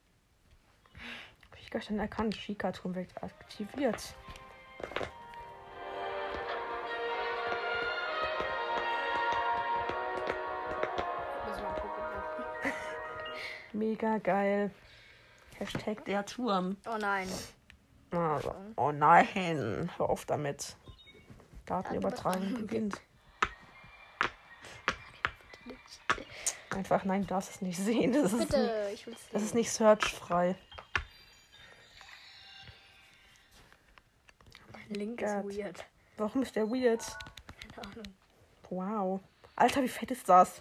Hab 1.50 1.58
ich 1.58 1.70
gar 1.70 1.80
nicht 1.80 1.90
erkannt. 1.90 2.36
Shika-Turm 2.36 2.94
wird 2.94 3.22
aktiviert. 3.22 4.14
Mega 13.72 14.18
geil. 14.18 14.70
Hashtag 15.58 16.04
der 16.04 16.24
Turm. 16.26 16.76
Oh 16.86 16.98
nein. 17.00 17.28
Also, 18.10 18.54
oh 18.76 18.92
nein, 18.92 19.90
hör 19.96 20.10
auf 20.10 20.26
damit. 20.26 20.76
Datenübertragung 21.66 22.54
beginnt. 22.54 23.00
Einfach 26.70 27.04
nein, 27.04 27.22
du 27.22 27.28
darfst 27.28 27.50
es 27.50 27.62
nicht 27.62 27.78
sehen. 27.78 28.12
Das 28.12 28.32
ist, 28.32 28.38
nicht, 28.38 28.50
Bitte, 28.50 28.90
ich 28.92 29.06
will 29.06 29.14
es 29.14 29.28
das 29.30 29.42
ist 29.42 29.54
nicht 29.54 29.70
searchfrei. 29.70 30.56
Link 34.88 35.20
Gott. 35.20 35.44
ist 35.46 35.58
weird. 35.58 35.84
Warum 36.16 36.42
ist 36.42 36.54
der 36.56 36.68
weird? 36.68 37.02
Keine 37.74 37.86
Ahnung. 37.86 38.04
Wow. 38.68 39.20
Alter, 39.56 39.82
wie 39.82 39.88
fett 39.88 40.10
ist 40.10 40.28
das? 40.28 40.60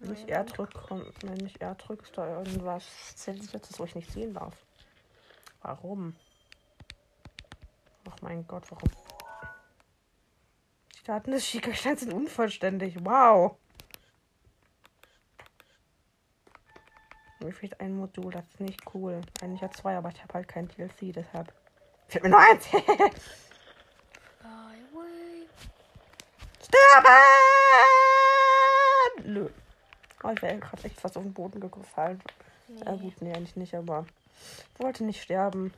Wenn 0.00 0.14
ich 0.14 0.28
R 0.28 0.44
drücke, 0.44 0.78
kommt, 0.78 1.12
wenn 1.22 1.44
ich 1.44 1.60
R 1.60 1.74
drücke, 1.74 2.04
ist 2.04 2.16
da 2.16 2.38
irgendwas 2.38 3.16
Zentriertes, 3.16 3.78
wo 3.78 3.84
ich 3.84 3.94
nicht 3.94 4.10
sehen 4.12 4.34
darf. 4.34 4.54
Warum? 5.62 6.14
Ach 8.08 8.16
mein 8.22 8.46
Gott, 8.46 8.70
warum? 8.70 8.90
Die 10.96 11.04
Daten 11.04 11.32
des 11.32 11.46
Schickersteins 11.46 12.00
sind 12.00 12.12
unvollständig. 12.12 12.96
Wow. 13.04 13.56
Mir 17.40 17.52
fehlt 17.52 17.80
ein 17.80 17.96
Modul, 17.96 18.32
das 18.32 18.44
ist 18.48 18.60
nicht 18.60 18.80
cool. 18.94 19.20
Eigentlich 19.42 19.60
ja 19.60 19.70
zwei, 19.70 19.96
aber 19.96 20.10
ich 20.10 20.22
habe 20.22 20.34
halt 20.34 20.48
kein 20.48 20.68
DLC, 20.68 21.12
deshalb. 21.12 21.52
Fehlt 22.08 22.24
mir 22.24 22.30
nur 22.30 22.40
eins. 22.40 22.66
Sterben! 26.68 27.47
Oh, 30.22 30.30
ich 30.30 30.42
wäre 30.42 30.58
gerade 30.58 30.84
echt 30.84 31.00
fast 31.00 31.16
auf 31.16 31.22
den 31.22 31.32
Boden 31.32 31.60
gefallen. 31.60 32.20
Nee. 32.68 32.80
Ja 32.84 32.92
gut, 32.96 33.20
nee, 33.22 33.32
eigentlich 33.32 33.56
nicht, 33.56 33.74
aber 33.74 34.04
ich 34.74 34.80
wollte 34.84 35.04
nicht 35.04 35.22
sterben. 35.22 35.72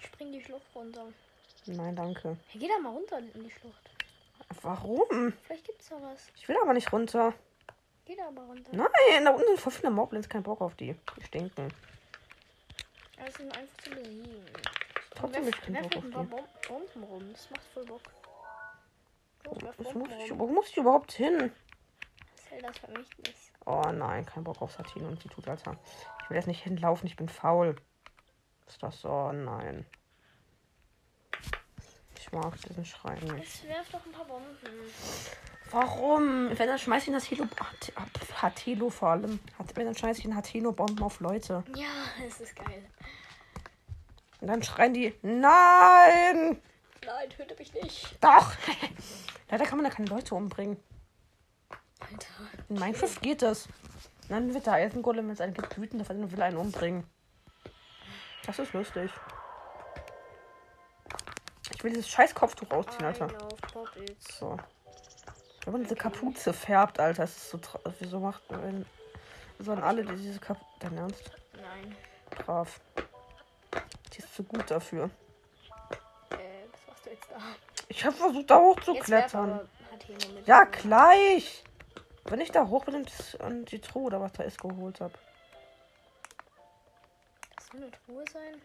Spring 0.00 0.32
die 0.32 0.42
Schlucht 0.42 0.66
runter. 0.74 1.06
Nein, 1.66 1.96
danke. 1.96 2.36
Hey, 2.48 2.60
geh 2.60 2.68
da 2.68 2.78
mal 2.78 2.90
runter 2.90 3.18
in 3.18 3.42
die 3.44 3.50
Schlucht. 3.50 3.90
Warum? 4.62 5.32
Vielleicht 5.44 5.64
gibt's 5.66 5.88
da 5.88 5.96
was. 6.02 6.28
Ich 6.36 6.46
will 6.48 6.56
aber 6.62 6.72
nicht 6.74 6.92
runter. 6.92 7.32
Geh 8.04 8.14
da 8.14 8.30
mal 8.30 8.44
runter. 8.44 8.70
Nein, 8.72 9.24
da 9.24 9.30
unten 9.32 9.46
sind 9.46 9.60
voll 9.60 9.72
viele 9.72 9.90
Moblins, 9.90 10.28
kein 10.28 10.42
Bock 10.42 10.60
auf 10.60 10.74
die. 10.76 10.94
Die 11.16 11.24
stinken. 11.24 11.72
Das 13.16 13.34
sind 13.34 13.56
einfach 13.56 13.76
zu 13.82 13.90
besiegen. 13.90 14.44
Trotzdem 15.10 15.50
keinen 15.50 15.74
werf 15.74 15.88
Bock 15.88 15.96
auf 15.96 16.04
die. 16.04 16.10
Bom- 16.10 16.44
Bomben 16.68 17.02
rum. 17.04 17.32
Das 17.32 17.50
macht 17.50 17.64
voll 17.74 17.84
Bock. 17.86 18.02
Was 19.44 19.76
Bomben 19.76 19.98
muss 20.00 20.08
ich, 20.24 20.38
wo 20.38 20.46
muss 20.46 20.68
ich 20.68 20.76
überhaupt 20.76 21.12
hin? 21.12 21.52
Zeldas 22.48 22.78
Vermächtnis. 22.78 23.45
Oh 23.66 23.82
nein, 23.92 24.24
kein 24.24 24.44
Bock 24.44 24.62
auf 24.62 24.72
Satine 24.72 25.08
und 25.08 25.20
sie 25.22 25.28
tut 25.28 25.46
Alter. 25.48 25.76
Ich 26.22 26.30
will 26.30 26.36
jetzt 26.36 26.46
nicht 26.46 26.62
hinlaufen, 26.62 27.06
ich 27.06 27.16
bin 27.16 27.28
faul. 27.28 27.76
Ist 28.66 28.82
das 28.82 29.00
so? 29.00 29.08
Oh 29.10 29.32
nein. 29.32 29.84
Ich 32.18 32.32
mag 32.32 32.56
diesen 32.62 32.84
Schrein 32.84 33.18
nicht. 33.24 33.44
Es 33.62 33.64
werft 33.68 33.92
doch 33.94 34.04
ein 34.06 34.12
paar 34.12 34.24
Bomben. 34.24 34.56
Warum? 35.70 36.48
Wenn 36.58 36.68
dann 36.68 36.78
schmeiß 36.78 37.02
ich 37.04 37.08
ein 37.10 37.14
Hatelo, 37.16 37.48
Hatelo 38.40 38.90
vor 38.90 39.08
allem. 39.10 39.40
Hat- 39.58 39.76
Wenn 39.76 39.86
dann 39.86 39.96
schmeiß 39.96 40.18
ich 40.18 40.24
ein 40.24 40.34
Hatelo-Bomben 40.36 41.02
auf 41.02 41.20
Leute. 41.20 41.64
Ja, 41.74 41.86
es 42.26 42.40
ist 42.40 42.54
geil. 42.56 42.84
Und 44.40 44.48
dann 44.48 44.62
schreien 44.62 44.94
die, 44.94 45.14
nein! 45.22 46.60
Nein, 47.04 47.30
töte 47.36 47.56
mich 47.58 47.72
nicht. 47.74 48.16
Doch! 48.20 48.52
Leider 49.50 49.64
kann 49.64 49.78
man 49.78 49.88
da 49.88 49.94
keine 49.94 50.08
Leute 50.08 50.34
umbringen. 50.34 50.76
Alter. 52.00 52.66
In 52.68 52.76
Minecraft 52.78 53.20
geht 53.20 53.42
das. 53.42 53.68
Dann 54.28 54.52
wird 54.52 54.66
der 54.66 54.74
Eisengolem, 54.74 55.26
wenn 55.26 55.34
es 55.34 55.40
einen 55.40 55.54
gibt, 55.54 55.78
wütend 55.78 56.02
auf 56.02 56.10
einen 56.10 56.24
und 56.24 56.32
will 56.32 56.42
einen 56.42 56.56
umbringen. 56.56 57.04
Das 58.44 58.58
ist 58.58 58.72
lustig. 58.72 59.10
Ich 61.74 61.84
will 61.84 61.92
dieses 61.92 62.08
scheiß 62.08 62.34
Kopftuch 62.34 62.70
ausziehen, 62.70 63.04
Alter. 63.04 63.28
So. 64.38 64.56
Wenn 65.64 65.72
man 65.72 65.82
diese 65.82 65.96
Kapuze 65.96 66.52
färbt, 66.52 67.00
Alter, 67.00 67.22
das 67.22 67.36
ist 67.36 67.50
so 67.50 67.60
Wieso 67.98 68.20
macht 68.20 68.48
man. 68.50 68.62
Wenn, 68.62 68.86
sollen 69.58 69.82
alle 69.82 70.04
die 70.04 70.16
diese 70.16 70.38
Kapuze. 70.38 70.66
Dein 70.80 70.96
Ernst? 70.96 71.30
Nein. 71.54 71.96
Brav. 72.30 72.80
Die 74.12 74.18
ist 74.18 74.34
zu 74.34 74.44
gut 74.44 74.70
dafür. 74.70 75.10
Äh, 76.30 76.36
was 76.70 76.86
machst 76.86 77.06
du 77.06 77.10
jetzt 77.10 77.30
da? 77.30 77.36
Ich 77.88 78.04
habe 78.04 78.16
versucht, 78.16 78.50
da 78.50 78.58
Jetzt 78.58 78.86
hochzuklettern. 78.86 79.68
Ja, 80.44 80.64
gleich! 80.64 81.64
Wenn 82.28 82.40
ich 82.40 82.50
da 82.50 82.66
hoch 82.66 82.84
bin 82.84 83.06
und 83.38 83.70
die 83.70 83.80
Truhe 83.80 84.04
oder 84.04 84.20
was 84.20 84.32
da 84.32 84.42
ist 84.42 84.60
geholt 84.60 85.00
habe. 85.00 85.14
Das 87.54 87.66
soll 87.68 87.82
eine 87.82 87.90
Truhe 87.92 88.24
sein? 88.32 88.60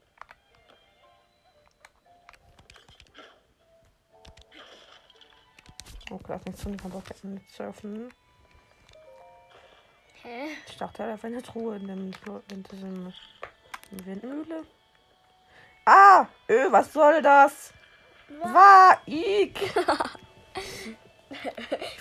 Okay, 6.09 6.23
das 6.27 6.41
ist 6.41 6.47
nicht 6.47 6.59
so 6.59 6.69
nicht 6.69 6.89
Bock 6.89 7.23
mit 7.23 7.51
surfen. 7.51 8.13
Hä? 10.23 10.47
Ich 10.67 10.77
dachte, 10.77 11.03
da 11.03 11.07
wäre 11.07 11.27
eine 11.27 11.41
Truhe 11.41 11.75
in, 11.77 11.87
dem, 11.87 12.11
in 12.51 12.63
diesem 12.63 13.13
Windmühle. 13.91 14.65
Ah! 15.85 16.25
Öh, 16.49 16.71
was 16.71 16.91
soll 16.91 17.21
das? 17.21 17.73
War! 18.41 19.01
Ich 19.05 19.53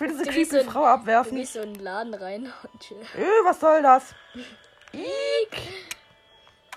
will 0.01 0.09
diese 0.09 0.25
Du 0.25 0.31
creepy 0.31 0.45
so- 0.65 0.65
Frau 0.71 0.81
Du 0.81 0.87
abwerfen. 0.87 1.37
gehst 1.37 1.53
so 1.55 1.61
in 1.61 1.75
den 1.75 1.83
Laden 1.83 2.15
rein 2.15 2.53
und. 2.73 2.91
Öh, 3.19 3.45
was 3.45 3.61
soll 3.61 3.83
das? 3.83 4.15
Ik! 4.93 5.57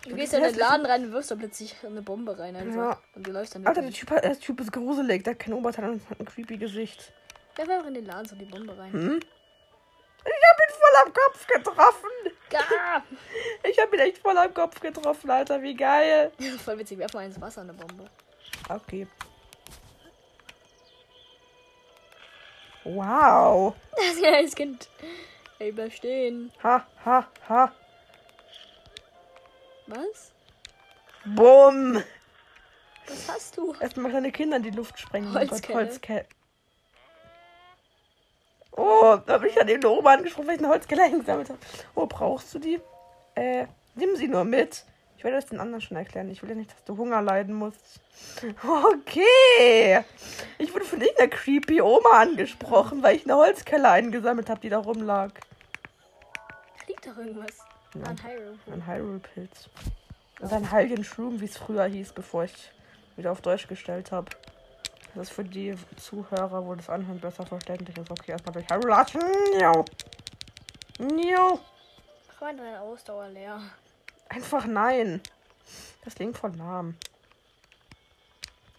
Du 0.08 0.16
gehst 0.16 0.34
in 0.34 0.44
den 0.44 0.56
Laden 0.56 0.86
rein 0.86 1.06
und 1.06 1.12
wirfst 1.14 1.32
da 1.32 1.36
plötzlich 1.36 1.76
eine 1.86 2.02
Bombe 2.02 2.38
rein 2.38 2.56
einfach. 2.56 2.76
Ja. 2.92 3.00
Und 3.16 3.26
du 3.26 3.32
läufst 3.32 3.56
dann 3.56 3.66
Alter, 3.66 3.82
der 3.82 3.92
typ, 3.92 4.10
der 4.10 4.40
typ 4.40 4.60
ist 4.60 4.72
gruselig. 4.72 5.24
Der 5.24 5.32
hat 5.34 5.40
kein 5.40 5.54
Oberteil 5.54 5.90
und 5.92 6.10
hat 6.10 6.20
ein 6.20 6.26
creepy 6.26 6.58
Gesicht. 6.58 7.14
Der 7.58 7.68
wäre 7.68 7.88
in 7.88 7.94
den 7.94 8.06
Laden 8.06 8.26
so 8.28 8.36
die 8.36 8.46
Bombe 8.46 8.78
rein. 8.78 8.92
Hm? 8.92 9.20
Ich 10.26 10.32
hab 10.50 10.60
ihn 10.60 10.76
voll 10.80 11.06
am 11.06 11.14
Kopf 11.14 11.48
getroffen. 11.48 12.10
Ga! 12.50 13.04
Ich 13.70 13.80
hab 13.80 13.94
ihn 13.94 14.00
echt 14.02 14.18
voll 14.18 14.38
am 14.38 14.54
Kopf 14.54 14.80
getroffen, 14.82 15.30
Alter. 15.32 15.62
Wie 15.62 15.74
geil. 15.74 16.32
Voll 16.64 16.78
witzig, 16.78 16.98
werf 17.00 17.14
mal 17.14 17.26
ins 17.26 17.40
Wasser 17.40 17.62
eine 17.62 17.74
Bombe. 17.74 18.06
Okay. 18.70 19.08
Wow. 22.84 23.76
Das 23.96 24.16
ist 24.16 24.24
ein 24.24 24.50
Kind. 24.50 24.90
Ey, 25.60 25.72
bleib 25.72 25.94
stehen. 25.94 26.52
Ha, 26.64 26.86
ha, 27.06 27.28
ha. 27.48 27.72
Was? 29.88 30.32
Bumm. 31.26 32.04
Was 33.08 33.30
hast 33.30 33.58
du? 33.58 33.74
Erstmal 33.80 34.12
kleine 34.12 34.32
Kinder 34.32 34.58
in 34.58 34.64
die 34.64 34.72
Luft 34.72 35.00
sprengen. 35.00 35.34
Holzkelle. 35.34 35.80
Holzkelle. 35.80 36.26
Oh, 38.76 39.18
da 39.26 39.34
habe 39.34 39.48
ich 39.48 39.60
an 39.60 39.68
den 39.68 39.86
oben 39.86 40.08
angesprochen, 40.08 40.48
weil 40.48 40.56
ich 40.56 40.62
eine 40.62 40.70
Holzkelle 40.70 41.04
eingesammelt 41.04 41.50
habe. 41.50 41.60
Oh, 41.96 42.08
brauchst 42.08 42.54
du 42.54 42.60
die? 42.60 42.82
Äh, 43.36 43.68
nimm 43.96 44.16
sie 44.16 44.28
nur 44.28 44.44
mit. 44.44 44.86
Ich 45.24 45.26
werde 45.26 45.38
das 45.38 45.46
den 45.46 45.62
anderen 45.62 45.80
schon 45.80 45.96
erklären. 45.96 46.30
Ich 46.30 46.44
will 46.44 46.50
ja 46.50 46.56
nicht, 46.56 46.74
dass 46.74 46.84
du 46.84 46.98
Hunger 46.98 47.22
leiden 47.22 47.56
musst. 47.56 47.80
Okay. 48.62 50.04
Ich 50.58 50.74
wurde 50.74 50.84
von 50.84 51.00
irgendeiner 51.00 51.30
creepy 51.30 51.82
Oma 51.82 52.10
angesprochen, 52.20 53.02
weil 53.02 53.16
ich 53.16 53.24
eine 53.24 53.38
Holzkelle 53.38 53.90
eingesammelt 53.90 54.50
habe, 54.50 54.60
die 54.60 54.68
da 54.68 54.80
rumlag. 54.80 55.32
Da 56.34 56.86
liegt 56.90 57.08
doch 57.08 57.18
irgendwas. 57.18 57.58
Ja. 57.96 58.04
An 58.04 58.22
Hyrule. 58.22 58.58
Ein 58.70 58.86
Hyrule-Pilz. 58.86 59.70
Und 60.42 60.52
ein 60.52 60.70
Heiligen 60.70 61.06
Shroom, 61.06 61.40
wie 61.40 61.46
es 61.46 61.56
früher 61.56 61.86
hieß, 61.86 62.12
bevor 62.12 62.44
ich 62.44 62.74
wieder 63.16 63.32
auf 63.32 63.40
Deutsch 63.40 63.68
gestellt 63.70 64.12
habe. 64.12 64.30
Das 65.16 65.30
ist 65.30 65.34
für 65.34 65.46
die 65.46 65.74
Zuhörer, 65.96 66.66
wo 66.66 66.76
das 66.76 66.90
Anhören 66.90 67.22
besser 67.22 67.46
verständlich 67.46 67.98
ist. 67.98 68.12
Okay, 68.12 68.32
erstmal 68.32 68.52
durch 68.52 68.70
Hyrule 68.70 68.90
latschen. 68.90 69.22
Njau. 69.56 69.86
Njau. 71.00 71.62
Ach, 72.30 72.42
war 72.42 72.54
deine 72.54 72.82
Ausdauer 72.82 73.30
leer. 73.30 73.62
Einfach 74.30 74.66
nein. 74.66 75.22
Das 76.04 76.16
klingt 76.16 76.38
voll 76.38 76.56
lahm. 76.56 76.98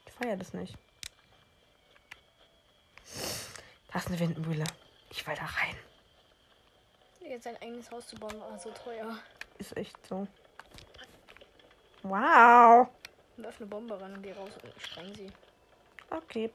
Ich 0.07 0.13
feiere 0.13 0.37
das 0.37 0.53
nicht. 0.53 0.77
Da 3.93 3.99
ist 3.99 4.09
eine 4.09 4.19
Windmühle. 4.19 4.65
Ich 5.11 5.27
will 5.27 5.35
da 5.37 5.45
rein. 5.45 5.77
Jetzt 7.21 7.45
sein 7.45 7.57
eigenes 7.63 7.91
Haus 7.91 8.07
zu 8.09 8.17
bauen 8.17 8.39
war 8.41 8.59
so 8.59 8.71
teuer. 8.71 9.19
Ist 9.59 9.77
echt 9.77 9.97
so. 10.07 10.27
Wow. 12.03 12.89
Wirf 13.37 13.57
eine 13.59 13.67
Bombe 13.67 14.01
ran 14.01 14.13
und 14.15 14.23
geh 14.23 14.33
raus 14.33 14.53
und 14.63 14.83
spreng 14.83 15.15
sie. 15.15 15.33
Okay. 16.11 16.53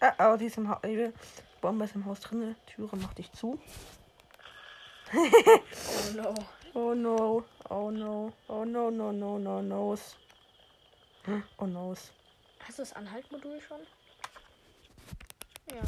Ah, 0.00 0.32
oh, 0.32 0.36
die 0.36 0.46
ist 0.46 0.56
im 0.56 0.68
Haus. 0.68 0.80
Die 0.82 1.12
Bombe 1.60 1.84
ist 1.84 1.94
im 1.94 2.06
Haus 2.06 2.20
drin. 2.20 2.56
Türe 2.66 2.96
mach 2.96 3.14
dich 3.14 3.30
zu. 3.32 3.60
Oh 5.14 6.10
no. 6.14 6.34
Oh 6.74 6.94
no. 6.94 7.44
Oh 7.70 7.90
no. 7.90 8.32
Oh 8.48 8.64
no, 8.64 8.90
no, 8.90 9.12
no, 9.12 9.38
no, 9.38 9.62
no's. 9.62 10.16
Oh 11.58 11.66
no's. 11.66 12.12
Hast 12.60 12.78
du 12.78 12.82
das 12.82 12.92
Anhaltmodul 12.92 13.60
schon? 13.60 13.80
Ja. 15.72 15.82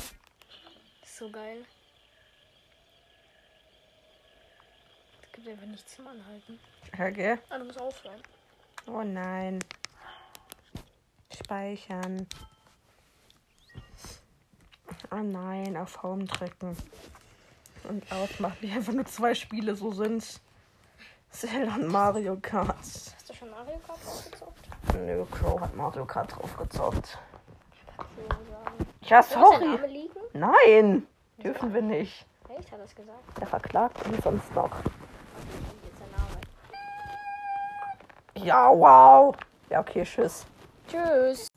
Ist 1.02 1.16
so 1.16 1.30
geil. 1.30 1.64
Es 5.22 5.32
gibt 5.32 5.48
einfach 5.48 5.66
nichts 5.66 5.94
zum 5.94 6.06
Anhalten. 6.06 6.58
Okay. 6.92 7.38
Ah, 7.50 7.58
du 7.58 7.64
musst 7.64 7.80
aufhören. 7.80 8.22
Oh 8.86 9.02
nein. 9.02 9.58
Speichern. 11.34 12.26
Oh 15.10 15.16
nein, 15.16 15.76
auf 15.76 16.02
Home 16.02 16.24
drücken. 16.24 16.76
Und 17.90 18.12
ausmachen, 18.12 18.56
wie 18.60 18.70
einfach 18.70 18.92
nur 18.92 19.04
zwei 19.04 19.34
Spiele 19.34 19.74
so 19.74 19.90
sind. 19.90 20.40
Zelda 21.30 21.74
und 21.74 21.88
Mario 21.88 22.38
Kart. 22.40 22.78
Hast 22.78 23.28
du 23.28 23.34
schon 23.34 23.50
Mario 23.50 23.80
Kart 23.84 23.98
ausgezockt? 24.06 24.68
Nö, 24.94 25.24
Crow 25.32 25.60
hat 25.60 25.74
Mario 25.74 26.04
Kart 26.04 26.32
draufgezockt. 26.36 27.18
Ja, 29.02 29.24
sorry. 29.24 30.08
Nein, 30.32 31.04
dürfen 31.38 31.74
wir 31.74 31.82
nicht. 31.82 32.24
Echt, 32.56 32.70
hat 32.70 32.78
er 32.78 32.84
es 32.84 32.94
gesagt? 32.94 33.38
Der 33.40 33.46
verklagt 33.48 34.06
uns 34.06 34.22
sonst 34.22 34.54
noch. 34.54 34.70
Ja, 38.36 38.70
wow. 38.70 39.34
Ja, 39.68 39.80
okay, 39.80 40.04
tschüss. 40.04 40.46
Tschüss. 40.86 41.49